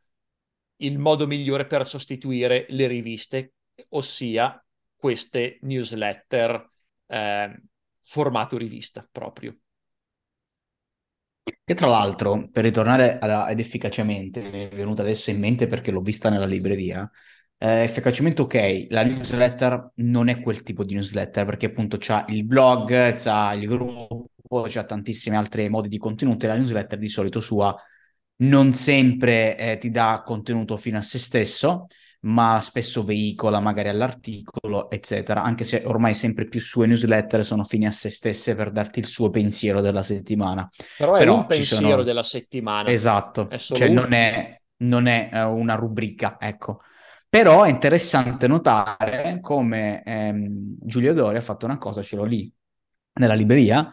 il 0.77 0.99
modo 0.99 1.27
migliore 1.27 1.67
per 1.67 1.87
sostituire 1.87 2.67
le 2.69 2.87
riviste, 2.87 3.55
ossia 3.91 4.65
queste 4.97 5.59
newsletter 5.63 6.71
eh, 7.07 7.63
formato 8.03 8.57
rivista 8.57 9.07
proprio. 9.11 9.57
E 11.65 11.75
tra 11.75 11.89
l'altro, 11.89 12.49
per 12.51 12.65
ritornare 12.65 13.19
ad, 13.19 13.59
efficacemente, 13.59 14.51
mi 14.51 14.69
è 14.69 14.75
venuta 14.75 15.03
adesso 15.03 15.31
in 15.31 15.39
mente 15.39 15.67
perché 15.67 15.91
l'ho 15.91 16.01
vista 16.01 16.29
nella 16.29 16.47
libreria, 16.47 17.09
eh, 17.63 17.83
efficacemente 17.85 18.43
ok, 18.43 18.87
la 18.89 19.05
newsletter 19.05 19.93
non 19.97 20.27
è 20.27 20.41
quel 20.41 20.65
tipo 20.65 20.85
di 20.85 20.95
newsletter 20.95 21.45
perché 21.45 21.67
appunto 21.67 21.97
c'ha 21.97 22.25
il 22.29 22.45
blog, 22.45 23.15
c'ha 23.15 23.53
il 23.53 23.69
gruppo, 23.69 24.67
c'ha 24.67 24.83
tantissimi 24.83 25.37
altri 25.37 25.69
modi 25.69 25.89
di 25.89 25.97
contenuto 25.97 26.45
e 26.45 26.49
la 26.49 26.57
newsletter 26.57 26.99
di 26.99 27.07
solito 27.07 27.39
sua 27.39 27.73
non 28.39 28.73
sempre 28.73 29.57
eh, 29.57 29.79
ti 29.79 29.93
dà 29.93 30.23
contenuto 30.25 30.77
fino 30.77 30.99
a 30.99 31.03
se 31.03 31.21
stesso, 31.21 31.87
ma 32.23 32.61
spesso 32.61 33.05
veicola 33.05 33.61
magari 33.61 33.91
all'articolo, 33.91 34.91
eccetera, 34.91 35.45
anche 35.45 35.63
se 35.63 35.83
ormai 35.85 36.15
sempre 36.15 36.49
più 36.49 36.59
sue 36.59 36.89
newsletter 36.89 37.45
sono 37.45 37.63
fine 37.63 37.87
a 37.87 37.93
se 37.93 38.11
stesse 38.11 38.57
per 38.57 38.73
darti 38.73 38.99
il 38.99 39.07
suo 39.07 39.31
pensiero 39.31 39.81
della 39.81 40.03
settimana. 40.03 40.69
Però 40.99 41.15
è 41.15 41.19
Però 41.21 41.37
un 41.37 41.47
pensiero 41.47 41.89
sono... 41.89 42.03
della 42.03 42.25
settimana. 42.25 42.89
Esatto, 42.91 43.49
cioè 43.57 43.87
un... 43.87 43.95
non 43.95 44.13
è, 44.13 44.61
non 44.79 45.07
è 45.07 45.31
uh, 45.33 45.57
una 45.57 45.77
rubrica, 45.77 46.39
ecco. 46.41 46.81
Però 47.33 47.63
è 47.63 47.71
interessante 47.71 48.47
notare 48.47 49.39
come 49.41 50.03
ehm, 50.05 50.77
Giulio 50.81 51.15
Dori 51.15 51.39
ha 51.39 51.41
fatto 51.41 51.65
una 51.65 51.79
cosa, 51.79 52.03
ce 52.03 52.17
l'ho 52.17 52.25
lì 52.25 52.53
nella 53.15 53.33
libreria, 53.33 53.91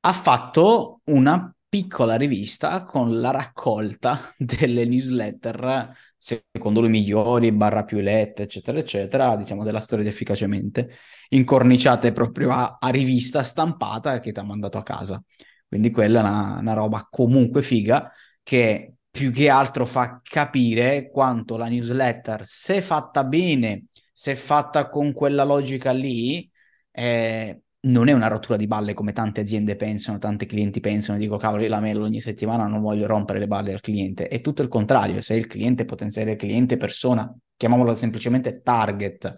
ha 0.00 0.12
fatto 0.12 1.00
una 1.04 1.54
piccola 1.68 2.16
rivista 2.16 2.82
con 2.82 3.18
la 3.18 3.30
raccolta 3.30 4.20
delle 4.36 4.84
newsletter, 4.84 5.90
secondo 6.18 6.80
lui 6.80 6.90
migliori, 6.90 7.50
barra 7.52 7.84
più 7.84 7.98
lette, 8.00 8.42
eccetera, 8.42 8.78
eccetera, 8.78 9.36
diciamo 9.36 9.64
della 9.64 9.80
storia 9.80 10.04
di 10.04 10.10
Efficacemente, 10.10 10.90
incorniciate 11.30 12.12
proprio 12.12 12.50
a, 12.52 12.76
a 12.78 12.88
rivista 12.90 13.42
stampata 13.42 14.20
che 14.20 14.32
ti 14.32 14.38
ha 14.38 14.42
mandato 14.42 14.76
a 14.76 14.82
casa. 14.82 15.22
Quindi 15.66 15.90
quella 15.90 16.18
è 16.20 16.22
una, 16.22 16.58
una 16.60 16.74
roba 16.74 17.06
comunque 17.10 17.62
figa 17.62 18.12
che 18.42 18.96
più 19.12 19.30
che 19.30 19.50
altro 19.50 19.84
fa 19.84 20.20
capire 20.22 21.10
quanto 21.10 21.58
la 21.58 21.68
newsletter, 21.68 22.46
se 22.46 22.80
fatta 22.80 23.24
bene, 23.24 23.88
se 24.10 24.34
fatta 24.34 24.88
con 24.88 25.12
quella 25.12 25.44
logica 25.44 25.92
lì, 25.92 26.50
eh, 26.90 27.60
non 27.80 28.08
è 28.08 28.12
una 28.12 28.28
rottura 28.28 28.56
di 28.56 28.66
balle 28.66 28.94
come 28.94 29.12
tante 29.12 29.42
aziende 29.42 29.76
pensano, 29.76 30.16
tanti 30.16 30.46
clienti 30.46 30.80
pensano, 30.80 31.18
dico 31.18 31.36
cavolo, 31.36 31.66
la 31.68 31.80
mail 31.80 32.00
ogni 32.00 32.22
settimana 32.22 32.66
non 32.66 32.80
voglio 32.80 33.06
rompere 33.06 33.38
le 33.38 33.46
balle 33.46 33.74
al 33.74 33.80
cliente, 33.82 34.28
è 34.28 34.40
tutto 34.40 34.62
il 34.62 34.68
contrario, 34.68 35.20
se 35.20 35.34
il 35.34 35.46
cliente 35.46 35.84
potenziale 35.84 36.34
cliente 36.36 36.78
persona, 36.78 37.30
chiamiamolo 37.54 37.94
semplicemente 37.94 38.62
target, 38.62 39.34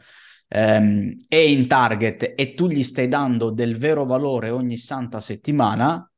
ehm, 0.46 1.16
è 1.26 1.36
in 1.36 1.66
target 1.66 2.34
e 2.36 2.54
tu 2.54 2.68
gli 2.68 2.84
stai 2.84 3.08
dando 3.08 3.50
del 3.50 3.76
vero 3.76 4.04
valore 4.04 4.50
ogni 4.50 4.76
santa 4.76 5.18
settimana, 5.18 6.08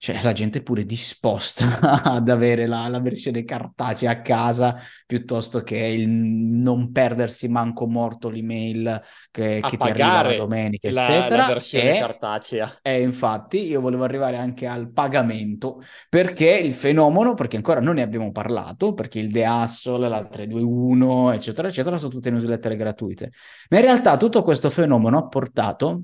cioè 0.00 0.22
la 0.22 0.32
gente 0.32 0.58
è 0.58 0.62
pure 0.62 0.84
disposta 0.84 1.80
ad 2.04 2.28
avere 2.28 2.66
la, 2.66 2.86
la, 2.86 3.00
versione 3.00 3.44
cartacea 3.44 4.12
a 4.12 4.22
casa 4.22 4.76
piuttosto 5.04 5.62
che 5.62 5.76
il 5.76 6.08
non 6.08 6.92
perdersi 6.92 7.48
manco 7.48 7.88
morto 7.88 8.28
l'email 8.28 9.02
che, 9.32 9.60
che 9.60 9.76
ti 9.76 9.88
arriva 9.88 10.22
la 10.22 10.34
domenica, 10.36 10.90
la, 10.92 11.02
eccetera. 11.02 11.46
La 11.48 11.52
versione 11.54 11.96
e, 11.96 11.98
cartacea. 11.98 12.78
E 12.80 13.00
infatti 13.00 13.66
io 13.66 13.80
volevo 13.80 14.04
arrivare 14.04 14.36
anche 14.36 14.68
al 14.68 14.92
pagamento 14.92 15.82
perché 16.08 16.50
il 16.50 16.74
fenomeno, 16.74 17.34
perché 17.34 17.56
ancora 17.56 17.80
non 17.80 17.96
ne 17.96 18.02
abbiamo 18.02 18.30
parlato, 18.30 18.94
perché 18.94 19.18
il 19.18 19.32
The 19.32 19.46
Hustle, 19.48 20.08
la 20.08 20.24
321, 20.24 21.32
eccetera, 21.32 21.66
eccetera, 21.66 21.98
sono 21.98 22.12
tutte 22.12 22.30
newsletter 22.30 22.76
gratuite. 22.76 23.32
Ma 23.70 23.78
in 23.78 23.82
realtà 23.84 24.16
tutto 24.16 24.42
questo 24.42 24.70
fenomeno 24.70 25.18
ha 25.18 25.26
portato 25.26 26.02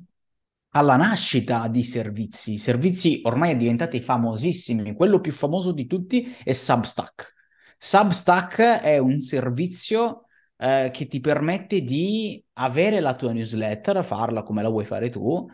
alla 0.76 0.96
nascita 0.96 1.68
di 1.68 1.84
servizi, 1.84 2.56
servizi 2.58 3.20
ormai 3.24 3.56
diventati 3.56 4.00
famosissimi. 4.00 4.94
Quello 4.94 5.20
più 5.20 5.32
famoso 5.32 5.72
di 5.72 5.86
tutti 5.86 6.34
è 6.42 6.52
Substack. 6.52 7.32
Substack 7.78 8.58
è 8.80 8.98
un 8.98 9.20
servizio 9.20 10.26
eh, 10.56 10.90
che 10.92 11.06
ti 11.06 11.20
permette 11.20 11.82
di 11.82 12.42
avere 12.54 13.00
la 13.00 13.14
tua 13.14 13.32
newsletter, 13.32 14.04
farla 14.04 14.42
come 14.42 14.62
la 14.62 14.68
vuoi 14.68 14.84
fare 14.84 15.10
tu 15.10 15.46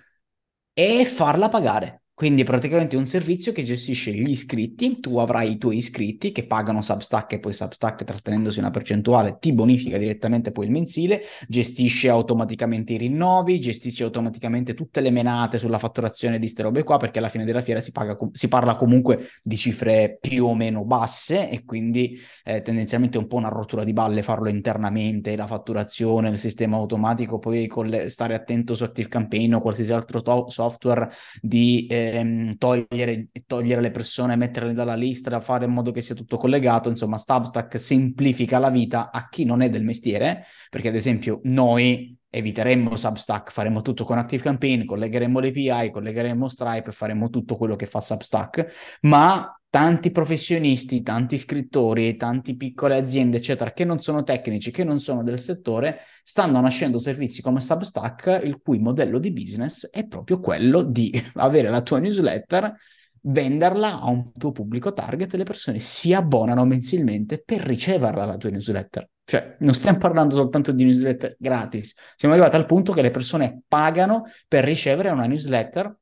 e 0.73 1.05
farla 1.05 1.49
pagare. 1.49 2.03
Quindi 2.21 2.43
è 2.43 2.45
praticamente 2.45 2.97
un 2.97 3.07
servizio 3.07 3.51
che 3.51 3.63
gestisce 3.63 4.13
gli 4.13 4.29
iscritti, 4.29 5.01
tu 5.01 5.17
avrai 5.17 5.53
i 5.53 5.57
tuoi 5.57 5.79
iscritti 5.79 6.33
che 6.33 6.45
pagano 6.45 6.83
Substack 6.83 7.33
e 7.33 7.39
poi 7.41 7.55
Substack 7.55 8.05
trattenendosi 8.05 8.59
una 8.59 8.69
percentuale 8.69 9.39
ti 9.41 9.55
bonifica 9.55 9.97
direttamente 9.97 10.53
poi 10.53 10.67
il 10.67 10.71
mensile, 10.71 11.23
gestisce 11.49 12.11
automaticamente 12.11 12.93
i 12.93 12.99
rinnovi, 12.99 13.59
gestisce 13.59 14.05
automaticamente 14.05 14.75
tutte 14.75 15.01
le 15.01 15.11
menate 15.11 15.57
sulla 15.57 15.79
fatturazione 15.79 16.39
di 16.39 16.47
ste 16.47 16.61
robe 16.61 16.83
qua 16.83 16.99
perché 16.99 17.21
alla 17.21 17.31
fine 17.31 17.47
della 17.47 17.63
fiera 17.63 17.81
si, 17.81 17.91
paga, 17.91 18.15
si 18.33 18.49
parla 18.49 18.75
comunque 18.75 19.29
di 19.43 19.57
cifre 19.57 20.19
più 20.21 20.45
o 20.45 20.55
meno 20.55 20.85
basse 20.85 21.49
e 21.49 21.65
quindi 21.65 22.21
eh, 22.45 22.61
tendenzialmente 22.61 23.17
è 23.17 23.21
un 23.23 23.29
po' 23.29 23.37
una 23.37 23.49
rottura 23.49 23.83
di 23.83 23.95
balle 23.95 24.23
farlo 24.23 24.51
internamente, 24.51 25.35
la 25.37 25.47
fatturazione, 25.47 26.29
il 26.29 26.37
sistema 26.37 26.77
automatico, 26.77 27.39
poi 27.39 27.67
le, 27.85 28.11
stare 28.11 28.35
attento 28.35 28.75
su 28.75 28.85
Active 28.85 29.09
Campaign 29.09 29.55
o 29.55 29.63
qualsiasi 29.63 29.95
altro 29.95 30.21
to- 30.21 30.51
software 30.51 31.11
di... 31.41 31.87
Eh, 31.89 32.09
ehm, 32.11 32.57
togliere, 32.57 33.29
togliere, 33.47 33.81
le 33.81 33.91
persone, 33.91 34.37
metterle 34.37 34.73
dalla 34.73 34.95
lista, 34.95 35.41
fare 35.41 35.65
in 35.65 35.73
modo 35.73 35.91
che 35.91 36.01
sia 36.01 36.15
tutto 36.15 36.37
collegato. 36.37 36.89
Insomma, 36.89 37.19
Substack 37.19 37.79
semplifica 37.79 38.59
la 38.59 38.71
vita 38.71 39.11
a 39.11 39.29
chi 39.29 39.45
non 39.45 39.63
è 39.63 39.69
del 39.69 39.85
mestiere, 39.85 40.45
perché 40.69 40.89
ad 40.89 40.95
esempio 40.95 41.41
noi 41.45 42.17
eviteremmo 42.31 42.95
Substack, 42.97 43.51
faremmo 43.51 43.83
tutto 43.83 44.05
con 44.05 44.19
ActiveCampaign, 44.19 44.85
collegheremmo 44.85 45.41
le 45.41 45.49
API, 45.49 45.91
collegheremmo 45.91 46.49
Stripe, 46.49 46.93
faremmo 46.93 47.29
tutto 47.29 47.57
quello 47.57 47.77
che 47.77 47.87
fa 47.87 48.01
Substack, 48.01 48.99
ma 49.03 49.60
tanti 49.71 50.11
professionisti, 50.11 51.01
tanti 51.01 51.39
scrittori, 51.39 52.17
tante 52.17 52.57
piccole 52.57 52.97
aziende, 52.97 53.37
eccetera, 53.37 53.73
che 53.73 53.85
non 53.85 54.01
sono 54.01 54.25
tecnici, 54.25 54.73
che 54.73 54.83
non 54.83 54.99
sono 54.99 55.23
del 55.23 55.39
settore, 55.39 56.01
stanno 56.25 56.61
nascendo 56.61 56.99
servizi 56.99 57.41
come 57.41 57.61
Substack, 57.61 58.41
il 58.43 58.59
cui 58.61 58.81
modello 58.81 59.21
di 59.21 59.33
business 59.33 59.89
è 59.89 60.07
proprio 60.09 60.41
quello 60.41 60.83
di 60.83 61.11
avere 61.35 61.71
la 61.71 61.83
tua 61.83 62.01
newsletter, 62.01 62.75
venderla 63.23 64.01
a 64.01 64.11
un 64.11 64.33
tuo 64.33 64.51
pubblico 64.51 64.93
target 64.93 65.35
e 65.35 65.37
le 65.37 65.45
persone 65.45 65.79
si 65.79 66.13
abbonano 66.13 66.65
mensilmente 66.65 67.41
per 67.45 67.61
riceverla 67.61 68.25
la 68.25 68.37
tua 68.37 68.51
newsletter. 68.51 69.09
Cioè, 69.25 69.57
non 69.61 69.75
stiamo 69.75 69.99
parlando 69.99 70.35
soltanto 70.35 70.73
di 70.73 70.83
newsletter 70.83 71.37
gratis, 71.39 71.95
siamo 72.17 72.35
arrivati 72.35 72.57
al 72.57 72.67
punto 72.67 72.93
che 72.93 73.03
le 73.03 73.13
persone 73.13 73.63
pagano 73.69 74.25
per 74.49 74.65
ricevere 74.65 75.11
una 75.11 75.27
newsletter 75.27 75.97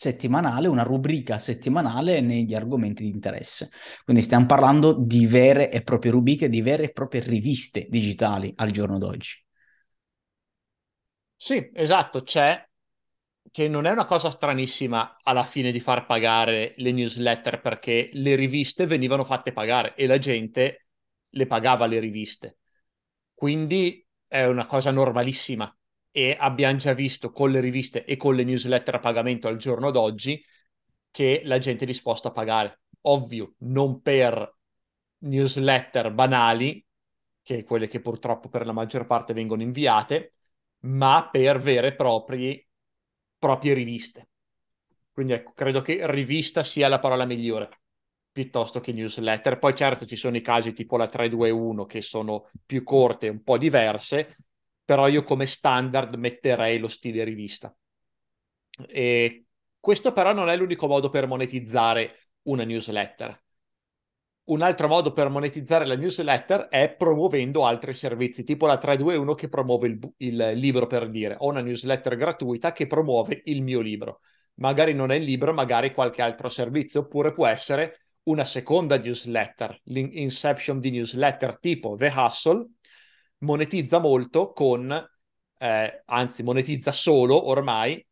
settimanale, 0.00 0.66
una 0.66 0.82
rubrica 0.82 1.38
settimanale 1.38 2.22
negli 2.22 2.54
argomenti 2.54 3.02
di 3.02 3.10
interesse. 3.10 3.70
Quindi 4.02 4.22
stiamo 4.22 4.46
parlando 4.46 4.94
di 4.94 5.26
vere 5.26 5.70
e 5.70 5.82
proprie 5.82 6.10
rubriche, 6.10 6.48
di 6.48 6.62
vere 6.62 6.84
e 6.84 6.92
proprie 6.92 7.20
riviste 7.20 7.86
digitali 7.90 8.50
al 8.56 8.70
giorno 8.70 8.96
d'oggi. 8.96 9.44
Sì, 11.36 11.70
esatto, 11.74 12.22
c'è 12.22 12.62
che 13.50 13.68
non 13.68 13.86
è 13.86 13.90
una 13.90 14.04
cosa 14.06 14.30
stranissima 14.30 15.18
alla 15.22 15.42
fine 15.44 15.72
di 15.72 15.80
far 15.80 16.06
pagare 16.06 16.74
le 16.76 16.92
newsletter 16.92 17.60
perché 17.60 18.10
le 18.12 18.36
riviste 18.36 18.86
venivano 18.86 19.24
fatte 19.24 19.52
pagare 19.52 19.94
e 19.96 20.06
la 20.06 20.18
gente 20.18 20.86
le 21.30 21.46
pagava 21.46 21.86
le 21.86 21.98
riviste. 21.98 22.58
Quindi 23.34 24.06
è 24.26 24.44
una 24.44 24.66
cosa 24.66 24.90
normalissima 24.90 25.74
e 26.10 26.36
abbiamo 26.38 26.76
già 26.76 26.92
visto 26.92 27.30
con 27.30 27.50
le 27.50 27.60
riviste 27.60 28.04
e 28.04 28.16
con 28.16 28.34
le 28.34 28.44
newsletter 28.44 28.96
a 28.96 28.98
pagamento 29.00 29.48
al 29.48 29.56
giorno 29.56 29.90
d'oggi 29.90 30.44
che 31.10 31.42
la 31.44 31.58
gente 31.58 31.84
è 31.84 31.86
disposta 31.86 32.28
a 32.28 32.32
pagare. 32.32 32.80
Ovvio, 33.02 33.54
non 33.58 34.00
per 34.00 34.56
newsletter 35.18 36.12
banali, 36.12 36.84
che 37.42 37.64
quelle 37.64 37.88
che 37.88 38.00
purtroppo 38.00 38.48
per 38.48 38.66
la 38.66 38.72
maggior 38.72 39.06
parte 39.06 39.32
vengono 39.32 39.62
inviate, 39.62 40.34
ma 40.80 41.28
per 41.30 41.58
vere 41.58 41.88
e 41.88 41.94
proprie, 41.94 42.68
proprie 43.38 43.74
riviste. 43.74 44.28
Quindi 45.12 45.32
ecco, 45.32 45.52
credo 45.52 45.80
che 45.82 46.00
rivista 46.10 46.62
sia 46.62 46.88
la 46.88 46.98
parola 46.98 47.24
migliore 47.24 47.80
piuttosto 48.32 48.80
che 48.80 48.92
newsletter. 48.92 49.58
Poi 49.58 49.74
certo 49.74 50.06
ci 50.06 50.16
sono 50.16 50.36
i 50.36 50.40
casi 50.40 50.72
tipo 50.72 50.96
la 50.96 51.08
321 51.08 51.84
che 51.84 52.00
sono 52.00 52.48
più 52.64 52.82
corte, 52.84 53.28
un 53.28 53.42
po' 53.42 53.58
diverse, 53.58 54.36
però 54.90 55.06
io 55.06 55.22
come 55.22 55.46
standard 55.46 56.16
metterei 56.16 56.80
lo 56.80 56.88
stile 56.88 57.22
rivista. 57.22 57.72
E 58.88 59.44
questo 59.78 60.10
però 60.10 60.32
non 60.32 60.48
è 60.48 60.56
l'unico 60.56 60.88
modo 60.88 61.10
per 61.10 61.28
monetizzare 61.28 62.32
una 62.48 62.64
newsletter. 62.64 63.40
Un 64.46 64.62
altro 64.62 64.88
modo 64.88 65.12
per 65.12 65.28
monetizzare 65.28 65.86
la 65.86 65.94
newsletter 65.94 66.62
è 66.62 66.92
promuovendo 66.92 67.64
altri 67.64 67.94
servizi, 67.94 68.42
tipo 68.42 68.66
la 68.66 68.78
321 68.78 69.34
che 69.34 69.48
promuove 69.48 69.86
il, 69.86 70.12
il 70.16 70.50
libro 70.54 70.88
per 70.88 71.08
dire, 71.08 71.36
o 71.38 71.46
una 71.46 71.60
newsletter 71.60 72.16
gratuita 72.16 72.72
che 72.72 72.88
promuove 72.88 73.42
il 73.44 73.62
mio 73.62 73.78
libro. 73.78 74.22
Magari 74.54 74.92
non 74.92 75.12
è 75.12 75.14
il 75.14 75.22
libro, 75.22 75.52
magari 75.52 75.94
qualche 75.94 76.20
altro 76.20 76.48
servizio, 76.48 77.02
oppure 77.02 77.32
può 77.32 77.46
essere 77.46 78.06
una 78.24 78.44
seconda 78.44 78.98
newsletter, 78.98 79.82
l'inception 79.84 80.80
di 80.80 80.90
newsletter 80.90 81.60
tipo 81.60 81.94
The 81.96 82.12
Hustle, 82.12 82.66
monetizza 83.40 83.98
molto 83.98 84.52
con, 84.52 84.90
eh, 85.58 86.02
anzi 86.06 86.42
monetizza 86.42 86.92
solo 86.92 87.48
ormai 87.48 88.04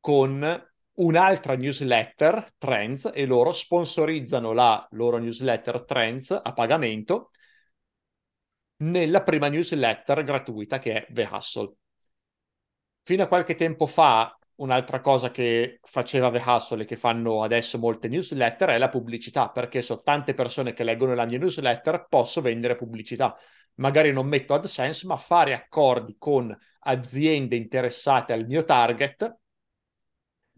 con 0.00 0.68
un'altra 0.94 1.54
newsletter, 1.56 2.54
Trends, 2.58 3.10
e 3.14 3.26
loro 3.26 3.52
sponsorizzano 3.52 4.52
la 4.52 4.86
loro 4.92 5.18
newsletter 5.18 5.84
Trends 5.84 6.30
a 6.30 6.52
pagamento 6.52 7.30
nella 8.78 9.22
prima 9.22 9.48
newsletter 9.48 10.22
gratuita 10.22 10.78
che 10.78 11.06
è 11.06 11.12
The 11.12 11.28
Hustle. 11.30 11.74
Fino 13.02 13.22
a 13.22 13.26
qualche 13.26 13.54
tempo 13.54 13.86
fa, 13.86 14.36
un'altra 14.56 15.00
cosa 15.00 15.30
che 15.30 15.80
faceva 15.82 16.30
The 16.30 16.42
Hustle 16.44 16.82
e 16.82 16.86
che 16.86 16.96
fanno 16.96 17.42
adesso 17.42 17.78
molte 17.78 18.08
newsletter 18.08 18.70
è 18.70 18.78
la 18.78 18.88
pubblicità, 18.88 19.50
perché 19.50 19.82
so 19.82 20.02
tante 20.02 20.34
persone 20.34 20.72
che 20.72 20.84
leggono 20.84 21.14
la 21.14 21.24
mia 21.24 21.38
newsletter, 21.38 22.06
posso 22.08 22.40
vendere 22.40 22.76
pubblicità. 22.76 23.36
Magari 23.80 24.12
non 24.12 24.26
metto 24.26 24.54
AdSense, 24.54 25.06
ma 25.06 25.16
fare 25.16 25.54
accordi 25.54 26.16
con 26.18 26.56
aziende 26.80 27.56
interessate 27.56 28.32
al 28.32 28.46
mio 28.46 28.64
target 28.64 29.36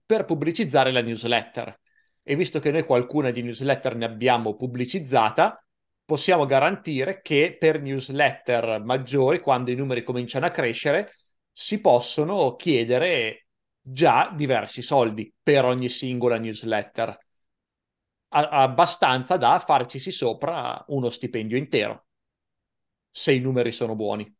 per 0.04 0.24
pubblicizzare 0.24 0.92
la 0.92 1.02
newsletter. 1.02 1.80
E 2.22 2.36
visto 2.36 2.58
che 2.60 2.70
noi 2.70 2.84
qualcuna 2.84 3.30
di 3.30 3.42
newsletter 3.42 3.96
ne 3.96 4.04
abbiamo 4.04 4.54
pubblicizzata, 4.54 5.64
possiamo 6.04 6.46
garantire 6.46 7.20
che 7.22 7.56
per 7.58 7.80
newsletter 7.80 8.82
maggiori, 8.84 9.40
quando 9.40 9.70
i 9.70 9.76
numeri 9.76 10.02
cominciano 10.02 10.46
a 10.46 10.50
crescere, 10.50 11.14
si 11.50 11.80
possono 11.80 12.54
chiedere 12.56 13.46
già 13.80 14.32
diversi 14.34 14.82
soldi 14.82 15.32
per 15.42 15.64
ogni 15.64 15.88
singola 15.88 16.38
newsletter, 16.38 17.16
abbastanza 18.28 19.36
da 19.36 19.58
farci 19.58 19.98
sopra 20.10 20.82
uno 20.88 21.10
stipendio 21.10 21.56
intero, 21.56 22.06
se 23.12 23.32
i 23.32 23.38
numeri 23.40 23.70
sono 23.70 23.94
buoni. 23.94 24.34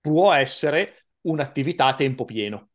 Può 0.00 0.32
essere 0.32 1.08
un'attività 1.22 1.86
a 1.86 1.94
tempo 1.94 2.24
pieno. 2.24 2.70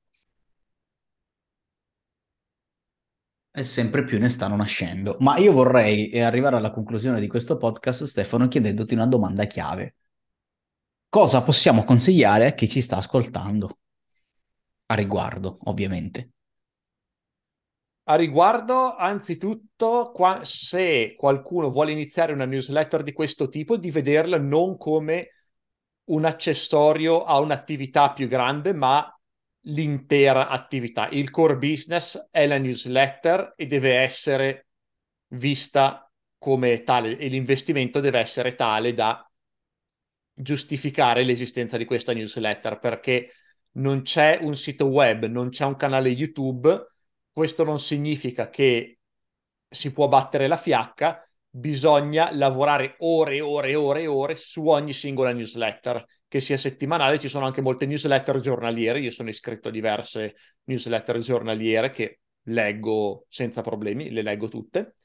E 3.52 3.64
sempre 3.64 4.04
più 4.04 4.20
ne 4.20 4.30
stanno 4.30 4.56
nascendo. 4.56 5.18
Ma 5.20 5.38
io 5.38 5.52
vorrei 5.52 6.20
arrivare 6.22 6.56
alla 6.56 6.72
conclusione 6.72 7.20
di 7.20 7.28
questo 7.28 7.58
podcast, 7.58 8.04
Stefano, 8.06 8.48
chiedendoti 8.48 8.94
una 8.94 9.08
domanda 9.08 9.46
chiave. 9.46 9.96
Cosa 11.10 11.42
possiamo 11.42 11.84
consigliare 11.84 12.48
a 12.48 12.54
chi 12.54 12.70
ci 12.70 12.82
sta 12.82 12.98
ascoltando? 12.98 13.80
A 14.88 14.96
riguardo, 14.96 15.58
ovviamente. 15.64 16.32
A 18.10 18.16
riguardo, 18.16 18.96
anzitutto, 18.96 20.10
qua, 20.12 20.44
se 20.44 21.14
qualcuno 21.16 21.70
vuole 21.70 21.92
iniziare 21.92 22.34
una 22.34 22.46
newsletter 22.46 23.04
di 23.04 23.14
questo 23.14 23.50
tipo, 23.50 23.78
di 23.78 23.92
vederla 23.92 24.40
non 24.40 24.78
come 24.78 25.30
un 26.06 26.26
accessorio 26.26 27.24
a 27.24 27.38
un'attività 27.38 28.12
più 28.14 28.28
grande, 28.28 28.74
ma 28.74 29.16
l'intera 29.66 30.48
attività. 30.48 31.08
Il 31.10 31.30
core 31.30 31.58
business 31.58 32.30
è 32.32 32.48
la 32.48 32.58
newsletter 32.58 33.54
e 33.56 33.68
deve 33.68 33.98
essere 33.98 34.70
vista 35.28 36.12
come 36.40 36.82
tale 36.82 37.16
e 37.16 37.28
l'investimento 37.28 38.00
deve 38.00 38.18
essere 38.18 38.56
tale 38.56 38.96
da 38.96 39.24
giustificare 40.34 41.24
l'esistenza 41.24 41.78
di 41.78 41.86
questa 41.86 42.14
newsletter 42.14 42.80
perché 42.80 43.34
non 43.74 44.02
c'è 44.02 44.40
un 44.42 44.56
sito 44.56 44.88
web, 44.88 45.26
non 45.26 45.50
c'è 45.50 45.66
un 45.66 45.76
canale 45.76 46.10
YouTube, 46.10 46.88
questo 47.40 47.64
non 47.64 47.80
significa 47.80 48.50
che 48.50 49.00
si 49.70 49.94
può 49.94 50.10
battere 50.10 50.48
la 50.50 50.58
fiacca, 50.58 51.26
bisogna 51.50 52.36
lavorare 52.36 52.96
ore 52.98 53.38
e 53.38 53.40
ore 53.40 53.70
e 53.70 53.76
ore 53.76 54.02
e 54.02 54.08
ore 54.08 54.36
su 54.36 54.68
ogni 54.68 54.92
singola 54.92 55.32
newsletter 55.32 56.06
che 56.28 56.42
sia 56.42 56.58
settimanale, 56.58 57.18
ci 57.18 57.30
sono 57.30 57.46
anche 57.46 57.62
molte 57.62 57.86
newsletter 57.86 58.42
giornaliere, 58.42 59.00
io 59.00 59.10
sono 59.10 59.30
iscritto 59.30 59.70
a 59.70 59.72
diverse 59.72 60.36
newsletter 60.66 61.20
giornaliere 61.20 61.92
che 61.92 62.20
leggo 62.42 63.26
senza 63.30 63.62
problemi, 63.62 64.10
le 64.10 64.22
leggo 64.22 64.50
tutte, 64.50 64.96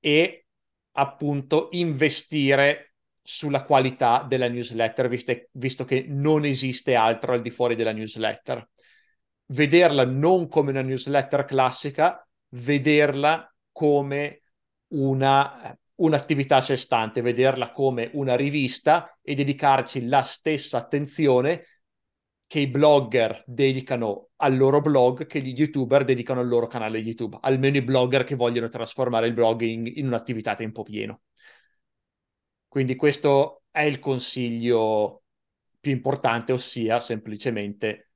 e 0.00 0.46
appunto 0.94 1.68
investire 1.70 2.94
sulla 3.22 3.62
qualità 3.62 4.26
della 4.28 4.48
newsletter, 4.48 5.06
viste, 5.06 5.48
visto 5.52 5.84
che 5.84 6.06
non 6.08 6.44
esiste 6.44 6.96
altro 6.96 7.34
al 7.34 7.40
di 7.40 7.50
fuori 7.52 7.76
della 7.76 7.92
newsletter. 7.92 8.68
Vederla 9.46 10.04
non 10.04 10.48
come 10.48 10.70
una 10.70 10.82
newsletter 10.82 11.44
classica, 11.44 12.26
vederla 12.48 13.52
come 13.72 14.42
una 14.88 15.76
un'attività 15.96 16.56
a 16.56 16.62
sé 16.62 16.76
stante, 16.76 17.22
vederla 17.22 17.72
come 17.72 18.10
una 18.14 18.36
rivista 18.36 19.18
e 19.22 19.34
dedicarci 19.34 20.06
la 20.06 20.22
stessa 20.22 20.78
attenzione 20.78 21.64
che 22.46 22.60
i 22.60 22.68
blogger 22.68 23.42
dedicano 23.46 24.28
al 24.36 24.56
loro 24.56 24.80
blog, 24.80 25.26
che 25.26 25.40
gli 25.40 25.58
youtuber 25.58 26.04
dedicano 26.04 26.40
al 26.40 26.48
loro 26.48 26.66
canale 26.66 26.98
YouTube, 26.98 27.38
almeno 27.40 27.78
i 27.78 27.82
blogger 27.82 28.24
che 28.24 28.36
vogliono 28.36 28.68
trasformare 28.68 29.26
il 29.26 29.34
blogging 29.34 29.96
in 29.96 30.06
un'attività 30.06 30.52
a 30.52 30.54
tempo 30.54 30.82
pieno. 30.82 31.22
Quindi 32.68 32.94
questo 32.94 33.62
è 33.70 33.82
il 33.82 33.98
consiglio 33.98 35.22
più 35.80 35.92
importante, 35.92 36.52
ossia 36.52 37.00
semplicemente 37.00 38.10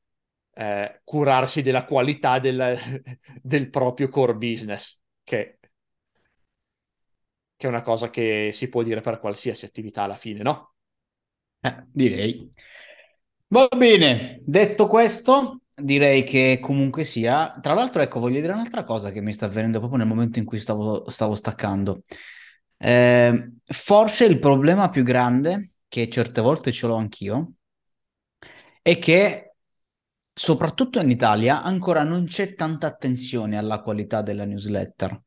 eh, 0.60 1.00
curarsi 1.04 1.62
della 1.62 1.84
qualità 1.84 2.38
del, 2.38 2.76
del 3.42 3.70
proprio 3.70 4.08
core 4.08 4.34
business, 4.34 4.98
che 5.24 5.58
che 7.56 7.66
è 7.66 7.68
una 7.68 7.82
cosa 7.82 8.08
che 8.08 8.50
si 8.54 8.68
può 8.70 8.82
dire 8.82 9.02
per 9.02 9.20
qualsiasi 9.20 9.66
attività 9.66 10.02
alla 10.04 10.14
fine, 10.14 10.40
no? 10.42 10.76
Eh, 11.60 11.84
direi. 11.92 12.48
Va 13.48 13.68
bene, 13.76 14.40
detto 14.44 14.86
questo, 14.86 15.60
direi 15.74 16.24
che 16.24 16.58
comunque 16.58 17.04
sia. 17.04 17.58
Tra 17.60 17.74
l'altro, 17.74 18.00
ecco, 18.00 18.18
voglio 18.18 18.40
dire 18.40 18.54
un'altra 18.54 18.82
cosa 18.82 19.10
che 19.10 19.20
mi 19.20 19.34
sta 19.34 19.44
avvenendo 19.44 19.78
proprio 19.78 19.98
nel 19.98 20.08
momento 20.08 20.38
in 20.38 20.46
cui 20.46 20.58
stavo, 20.58 21.10
stavo 21.10 21.34
staccando. 21.34 22.02
Eh, 22.78 23.50
forse 23.66 24.24
il 24.24 24.38
problema 24.38 24.88
più 24.88 25.02
grande, 25.02 25.72
che 25.86 26.08
certe 26.08 26.40
volte 26.40 26.72
ce 26.72 26.86
l'ho 26.86 26.94
anch'io, 26.96 27.52
è 28.82 28.98
che 28.98 29.49
soprattutto 30.40 30.98
in 31.00 31.10
Italia 31.10 31.62
ancora 31.62 32.02
non 32.02 32.24
c'è 32.24 32.54
tanta 32.54 32.86
attenzione 32.86 33.58
alla 33.58 33.82
qualità 33.82 34.22
della 34.22 34.46
newsletter 34.46 35.20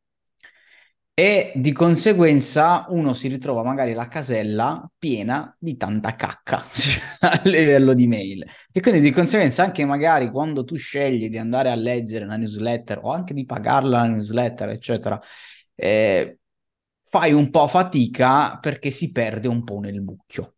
e 1.14 1.52
di 1.56 1.72
conseguenza 1.72 2.88
uno 2.90 3.14
si 3.14 3.28
ritrova 3.28 3.62
magari 3.62 3.94
la 3.94 4.08
casella 4.08 4.90
piena 4.98 5.56
di 5.60 5.78
tanta 5.78 6.16
cacca 6.16 6.66
a 7.22 7.42
livello 7.44 7.94
di 7.94 8.08
mail. 8.08 8.44
E 8.72 8.82
quindi 8.82 9.02
di 9.02 9.12
conseguenza 9.12 9.62
anche 9.62 9.86
magari 9.86 10.32
quando 10.32 10.64
tu 10.64 10.76
scegli 10.78 11.30
di 11.30 11.38
andare 11.38 11.70
a 11.70 11.76
leggere 11.76 12.26
una 12.26 12.38
newsletter 12.38 13.02
o 13.04 13.12
anche 13.12 13.36
di 13.36 13.46
pagarla 13.46 14.00
la 14.00 14.08
newsletter, 14.08 14.70
eccetera, 14.70 15.22
eh, 15.76 16.40
fai 17.02 17.34
un 17.34 17.52
po' 17.52 17.68
fatica 17.68 18.58
perché 18.58 18.90
si 18.90 19.12
perde 19.12 19.48
un 19.48 19.64
po' 19.64 19.78
nel 19.78 20.02
mucchio. 20.02 20.56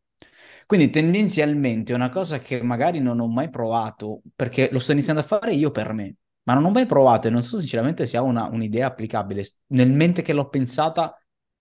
Quindi 0.65 0.89
tendenzialmente 0.89 1.93
è 1.93 1.95
una 1.95 2.10
cosa 2.10 2.39
che 2.39 2.62
magari 2.63 2.99
non 2.99 3.19
ho 3.19 3.28
mai 3.28 3.49
provato, 3.49 4.21
perché 4.36 4.69
lo 4.71 4.80
sto 4.80 4.93
iniziando 4.93 5.21
a 5.21 5.25
fare 5.25 5.54
io 5.54 5.69
per 5.69 5.93
me, 5.93 6.15
ma 6.43 6.54
non 6.54 6.65
ho 6.65 6.71
mai 6.71 6.86
provato 6.88 7.28
e 7.28 7.30
non 7.30 7.43
so 7.43 7.60
sinceramente 7.60 8.06
se 8.08 8.17
ha 8.17 8.21
una, 8.21 8.45
un'idea 8.45 8.88
applicabile. 8.88 9.47
Nel 9.67 9.91
mente 9.91 10.21
che 10.23 10.34
l'ho 10.34 10.49
pensata, 10.49 11.15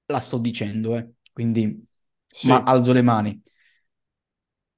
la 0.07 0.21
sto 0.21 0.39
dicendo, 0.39 0.97
eh. 0.97 1.11
quindi 1.33 1.87
sì. 2.27 2.49
ma 2.49 2.63
alzo 2.63 2.93
le 2.93 3.03
mani. 3.03 3.43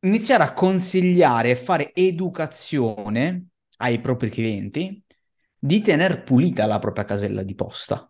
Iniziare 0.00 0.42
a 0.42 0.52
consigliare 0.52 1.50
e 1.50 1.56
fare 1.56 1.92
educazione 1.94 3.46
ai 3.78 4.00
propri 4.00 4.30
clienti 4.30 5.02
di 5.58 5.80
tenere 5.82 6.22
pulita 6.22 6.66
la 6.66 6.78
propria 6.78 7.04
casella 7.04 7.42
di 7.42 7.54
posta, 7.54 8.08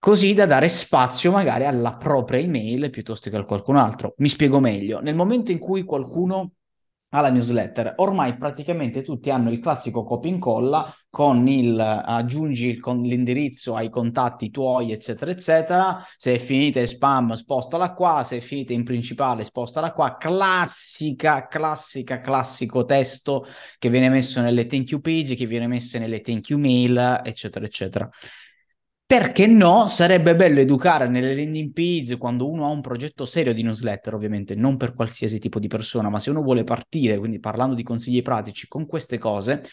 così 0.00 0.34
da 0.34 0.46
dare 0.46 0.68
spazio 0.68 1.30
magari 1.30 1.66
alla 1.66 1.94
propria 1.94 2.40
email 2.40 2.90
piuttosto 2.90 3.30
che 3.30 3.36
a 3.36 3.44
qualcun 3.44 3.76
altro. 3.76 4.14
Mi 4.16 4.28
spiego 4.28 4.58
meglio. 4.58 5.00
Nel 5.00 5.14
momento 5.14 5.52
in 5.52 5.58
cui 5.58 5.84
qualcuno 5.84 6.54
alla 7.10 7.30
newsletter. 7.30 7.94
Ormai 7.96 8.36
praticamente 8.36 9.02
tutti 9.02 9.30
hanno 9.30 9.50
il 9.50 9.58
classico 9.58 10.04
copia 10.04 10.30
e 10.30 10.34
incolla 10.34 10.94
con 11.08 11.46
il 11.48 11.78
aggiungi 11.78 12.68
il, 12.68 12.80
con 12.80 13.02
l'indirizzo 13.02 13.74
ai 13.74 13.88
contatti 13.90 14.50
tuoi, 14.50 14.92
eccetera, 14.92 15.30
eccetera. 15.30 16.04
Se 16.14 16.34
è 16.34 16.38
finita 16.38 16.80
in 16.80 16.86
spam, 16.86 17.32
spostala 17.32 17.92
qua. 17.94 18.22
Se 18.24 18.36
è 18.36 18.40
finita 18.40 18.72
in 18.72 18.84
principale, 18.84 19.44
spostala 19.44 19.92
qua. 19.92 20.16
Classica, 20.16 21.46
classica, 21.48 22.20
classico 22.20 22.84
testo 22.84 23.46
che 23.78 23.90
viene 23.90 24.08
messo 24.08 24.40
nelle 24.40 24.66
thank 24.66 24.90
you 24.90 25.00
page, 25.00 25.34
che 25.34 25.46
viene 25.46 25.66
messo 25.66 25.98
nelle 25.98 26.20
thank 26.20 26.48
you 26.48 26.60
mail, 26.60 27.20
eccetera, 27.24 27.64
eccetera. 27.64 28.08
Perché 29.10 29.48
no? 29.48 29.88
Sarebbe 29.88 30.36
bello 30.36 30.60
educare 30.60 31.08
nelle 31.08 31.34
landing 31.34 31.72
page 31.72 32.16
quando 32.16 32.48
uno 32.48 32.64
ha 32.64 32.68
un 32.68 32.80
progetto 32.80 33.26
serio 33.26 33.52
di 33.52 33.64
newsletter, 33.64 34.14
ovviamente, 34.14 34.54
non 34.54 34.76
per 34.76 34.94
qualsiasi 34.94 35.40
tipo 35.40 35.58
di 35.58 35.66
persona, 35.66 36.08
ma 36.08 36.20
se 36.20 36.30
uno 36.30 36.42
vuole 36.42 36.62
partire, 36.62 37.18
quindi 37.18 37.40
parlando 37.40 37.74
di 37.74 37.82
consigli 37.82 38.22
pratici 38.22 38.68
con 38.68 38.86
queste 38.86 39.18
cose, 39.18 39.64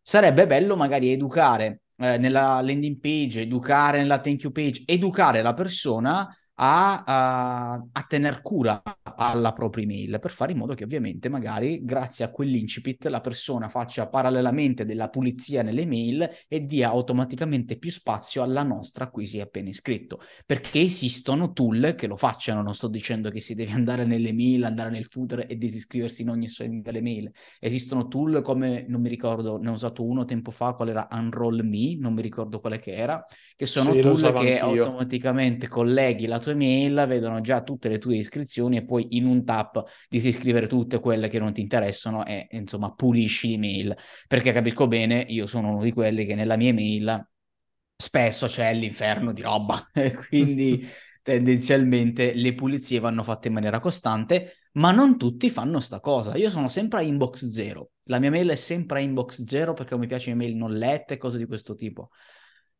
sarebbe 0.00 0.46
bello 0.46 0.76
magari 0.76 1.10
educare 1.10 1.80
eh, 1.96 2.18
nella 2.18 2.60
landing 2.62 3.00
page, 3.00 3.40
educare 3.40 3.98
nella 3.98 4.20
thank 4.20 4.42
you 4.42 4.52
page, 4.52 4.84
educare 4.86 5.42
la 5.42 5.54
persona 5.54 6.32
a, 6.54 7.02
a, 7.04 7.72
a 7.90 8.02
tener 8.06 8.42
cura 8.42 8.80
alla 9.16 9.52
propria 9.52 9.84
email, 9.84 10.18
per 10.18 10.30
fare 10.30 10.52
in 10.52 10.58
modo 10.58 10.74
che 10.74 10.84
ovviamente 10.84 11.28
magari 11.28 11.84
grazie 11.84 12.24
a 12.24 12.30
quell'incipit 12.30 13.06
la 13.06 13.20
persona 13.20 13.68
faccia 13.68 14.08
parallelamente 14.08 14.84
della 14.84 15.08
pulizia 15.08 15.62
nelle 15.62 15.84
mail 15.84 16.28
e 16.48 16.64
dia 16.64 16.88
automaticamente 16.88 17.76
più 17.76 17.90
spazio 17.90 18.42
alla 18.42 18.62
nostra 18.62 19.04
a 19.04 19.10
cui 19.10 19.26
si 19.26 19.38
è 19.38 19.42
appena 19.42 19.68
iscritto, 19.68 20.20
perché 20.46 20.80
esistono 20.80 21.52
tool 21.52 21.94
che 21.96 22.06
lo 22.06 22.16
facciano, 22.16 22.62
non 22.62 22.74
sto 22.74 22.88
dicendo 22.88 23.30
che 23.30 23.40
si 23.40 23.54
deve 23.54 23.72
andare 23.72 24.04
nelle 24.04 24.32
mail, 24.32 24.64
andare 24.64 24.90
nel 24.90 25.04
footer 25.04 25.46
e 25.48 25.56
disiscriversi 25.56 26.22
in 26.22 26.30
ogni 26.30 26.48
singole 26.48 27.02
mail, 27.02 27.30
esistono 27.60 28.08
tool 28.08 28.40
come, 28.42 28.86
non 28.88 29.02
mi 29.02 29.08
ricordo, 29.08 29.58
ne 29.58 29.68
ho 29.68 29.72
usato 29.72 30.02
uno 30.04 30.24
tempo 30.24 30.50
fa, 30.50 30.72
qual 30.72 30.88
era 30.88 31.08
Unroll 31.10 31.60
Me, 31.62 31.96
non 31.98 32.14
mi 32.14 32.22
ricordo 32.22 32.60
quale 32.60 32.78
che 32.78 32.92
era, 32.92 33.24
che 33.54 33.66
sono 33.66 33.92
sì, 33.92 34.00
tool 34.00 34.32
che 34.32 34.58
anch'io. 34.58 34.84
automaticamente 34.84 35.68
colleghi 35.68 36.26
la 36.26 36.38
tua 36.38 36.52
email, 36.52 37.04
vedono 37.06 37.40
già 37.42 37.62
tutte 37.62 37.88
le 37.88 37.98
tue 37.98 38.16
iscrizioni 38.16 38.78
e 38.78 38.84
poi 38.84 39.03
in 39.10 39.26
un 39.26 39.44
tap 39.44 39.84
disiscrivere 40.08 40.66
tutte 40.66 41.00
quelle 41.00 41.28
che 41.28 41.38
non 41.38 41.52
ti 41.52 41.60
interessano 41.60 42.24
e 42.24 42.46
insomma 42.50 42.92
pulisci 42.92 43.48
l'email. 43.48 43.96
Perché 44.26 44.52
capisco 44.52 44.86
bene, 44.86 45.24
io 45.28 45.46
sono 45.46 45.70
uno 45.70 45.82
di 45.82 45.92
quelli 45.92 46.26
che 46.26 46.34
nella 46.34 46.56
mia 46.56 46.70
email 46.70 47.28
spesso 47.96 48.46
c'è 48.46 48.74
l'inferno 48.74 49.32
di 49.32 49.42
roba, 49.42 49.78
quindi 50.28 50.86
tendenzialmente 51.22 52.34
le 52.34 52.54
pulizie 52.54 52.98
vanno 53.00 53.22
fatte 53.22 53.48
in 53.48 53.54
maniera 53.54 53.78
costante, 53.78 54.68
ma 54.72 54.90
non 54.92 55.16
tutti 55.16 55.48
fanno 55.50 55.80
sta 55.80 56.00
cosa. 56.00 56.36
Io 56.36 56.50
sono 56.50 56.68
sempre 56.68 57.00
a 57.00 57.02
inbox 57.02 57.48
zero, 57.48 57.92
la 58.04 58.18
mia 58.18 58.30
mail 58.30 58.50
è 58.50 58.56
sempre 58.56 58.98
a 58.98 59.02
inbox 59.02 59.44
zero 59.44 59.72
perché 59.72 59.92
non 59.92 60.00
mi 60.00 60.06
piace 60.06 60.30
email 60.30 60.54
non 60.56 60.72
lette 60.72 61.14
e 61.14 61.16
cose 61.16 61.38
di 61.38 61.46
questo 61.46 61.74
tipo. 61.74 62.10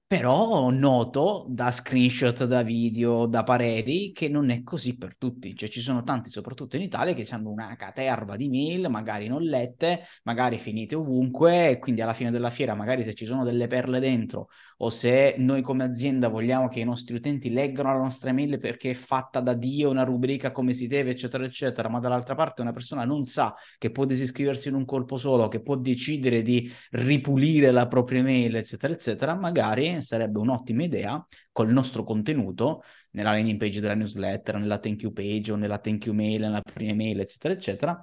Però 0.07 0.71
noto 0.71 1.47
da 1.49 1.71
screenshot, 1.73 2.45
da 2.45 2.63
video, 2.63 3.27
da 3.27 3.43
pareri 3.43 4.13
che 4.13 4.29
non 4.29 4.51
è 4.51 4.63
così 4.63 4.97
per 4.97 5.17
tutti. 5.17 5.57
Cioè 5.57 5.69
ci 5.69 5.81
sono 5.81 6.05
tanti, 6.05 6.31
soprattutto 6.31 6.77
in 6.77 6.83
Italia, 6.83 7.15
che 7.15 7.27
hanno 7.31 7.51
una 7.51 7.75
caterva 7.75 8.37
di 8.37 8.49
mail, 8.49 8.89
magari 8.91 9.27
non 9.27 9.43
lette, 9.43 10.05
magari 10.23 10.59
finite 10.59 10.95
ovunque, 10.95 11.71
e 11.71 11.79
quindi 11.81 12.01
alla 12.03 12.15
fine 12.15 12.31
della 12.31 12.51
fiera, 12.51 12.75
magari 12.77 13.03
se 13.03 13.15
ci 13.15 13.25
sono 13.25 13.43
delle 13.45 13.67
perle 13.67 13.99
dentro, 13.99 14.49
o 14.79 14.91
se 14.91 15.35
noi 15.39 15.63
come 15.63 15.85
azienda 15.85 16.29
vogliamo 16.29 16.69
che 16.69 16.81
i 16.81 16.85
nostri 16.85 17.15
utenti 17.15 17.51
leggano 17.51 17.93
la 17.93 17.99
nostra 17.99 18.31
email 18.31 18.59
perché 18.59 18.91
è 18.91 18.95
fatta 18.95 19.41
da 19.41 19.55
Dio, 19.55 19.91
una 19.91 20.05
rubrica 20.05 20.53
come 20.53 20.73
si 20.73 20.87
deve, 20.87 21.11
eccetera, 21.11 21.45
eccetera, 21.45 21.89
ma 21.89 22.01
dall'altra 22.01 22.35
parte 22.35 22.63
una 22.63 22.73
persona 22.73 23.05
non 23.05 23.25
sa 23.25 23.55
che 23.79 23.91
può 23.91 24.05
disiscriversi 24.05 24.69
in 24.69 24.75
un 24.75 24.85
colpo 24.85 25.17
solo, 25.17 25.49
che 25.49 25.63
può 25.63 25.77
decidere 25.77 26.43
di 26.43 26.71
ripulire 26.91 27.71
la 27.71 27.87
propria 27.87 28.21
email, 28.21 28.57
eccetera, 28.57 28.93
eccetera, 28.93 29.35
magari 29.35 30.03
sarebbe 30.03 30.39
un'ottima 30.39 30.83
idea 30.83 31.25
col 31.53 31.71
nostro 31.71 32.03
contenuto 32.03 32.83
nella 33.11 33.33
landing 33.33 33.59
page 33.59 33.81
della 33.81 33.95
newsletter, 33.95 34.57
nella 34.57 34.79
thank 34.79 35.03
you 35.03 35.13
page 35.13 35.53
o 35.53 35.57
nella 35.57 35.79
thank 35.79 36.07
you 36.07 36.15
mail, 36.15 36.41
nella 36.41 36.61
prima 36.61 36.95
mail, 36.95 37.21
eccetera, 37.21 37.55
eccetera, 37.55 38.01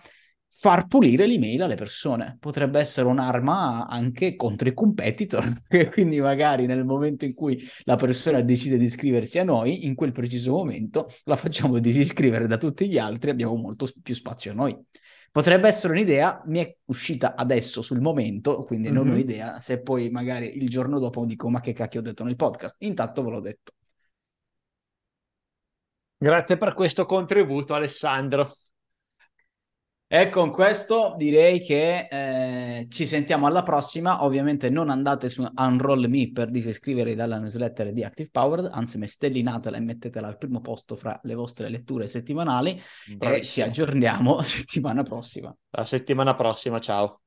far 0.53 0.87
pulire 0.87 1.25
l'email 1.25 1.63
alle 1.63 1.75
persone. 1.75 2.37
Potrebbe 2.39 2.79
essere 2.79 3.07
un'arma 3.07 3.87
anche 3.87 4.35
contro 4.35 4.67
i 4.67 4.73
competitor, 4.73 5.63
quindi 5.91 6.19
magari 6.19 6.65
nel 6.65 6.85
momento 6.85 7.25
in 7.25 7.33
cui 7.33 7.61
la 7.83 7.95
persona 7.95 8.41
decide 8.41 8.77
di 8.77 8.85
iscriversi 8.85 9.39
a 9.39 9.43
noi, 9.43 9.85
in 9.85 9.95
quel 9.95 10.11
preciso 10.11 10.51
momento 10.51 11.09
la 11.23 11.35
facciamo 11.35 11.79
disiscrivere 11.79 12.47
da 12.47 12.57
tutti 12.57 12.87
gli 12.87 12.97
altri, 12.97 13.31
abbiamo 13.31 13.55
molto 13.55 13.87
più 14.01 14.13
spazio 14.13 14.53
noi. 14.53 14.77
Potrebbe 15.31 15.69
essere 15.69 15.93
un'idea, 15.93 16.41
mi 16.47 16.59
è 16.59 16.75
uscita 16.85 17.35
adesso 17.35 17.81
sul 17.81 18.01
momento, 18.01 18.63
quindi 18.63 18.89
mm-hmm. 18.91 18.97
non 19.03 19.13
ho 19.13 19.17
idea 19.17 19.59
se 19.61 19.81
poi 19.81 20.09
magari 20.09 20.57
il 20.57 20.67
giorno 20.67 20.99
dopo 20.99 21.23
dico 21.25 21.49
ma 21.49 21.61
che 21.61 21.71
cacchio 21.71 22.01
ho 22.01 22.03
detto 22.03 22.25
nel 22.25 22.35
podcast. 22.35 22.75
Intanto 22.79 23.23
ve 23.23 23.29
l'ho 23.29 23.39
detto. 23.39 23.71
Grazie 26.17 26.57
per 26.57 26.73
questo 26.73 27.05
contributo 27.05 27.73
Alessandro. 27.73 28.57
E 30.13 30.27
con 30.27 30.51
questo 30.51 31.13
direi 31.15 31.61
che 31.61 32.09
eh, 32.11 32.87
ci 32.89 33.05
sentiamo 33.05 33.47
alla 33.47 33.63
prossima. 33.63 34.25
Ovviamente 34.25 34.69
non 34.69 34.89
andate 34.89 35.29
su 35.29 35.49
Unroll 35.55 36.07
Me 36.07 36.29
per 36.33 36.49
disiscrivervi 36.49 37.15
dalla 37.15 37.39
newsletter 37.39 37.93
di 37.93 38.03
Active 38.03 38.27
Powered, 38.29 38.69
anzi 38.73 38.99
stellinatela 39.07 39.77
e 39.77 39.79
mettetela 39.79 40.27
al 40.27 40.37
primo 40.37 40.59
posto 40.59 40.97
fra 40.97 41.17
le 41.23 41.33
vostre 41.33 41.69
letture 41.69 42.09
settimanali 42.09 42.77
Bravissimo. 43.15 43.35
e 43.35 43.41
ci 43.41 43.61
aggiorniamo 43.61 44.41
settimana 44.43 45.01
prossima. 45.03 45.55
La 45.69 45.85
settimana 45.85 46.35
prossima, 46.35 46.81
ciao. 46.81 47.21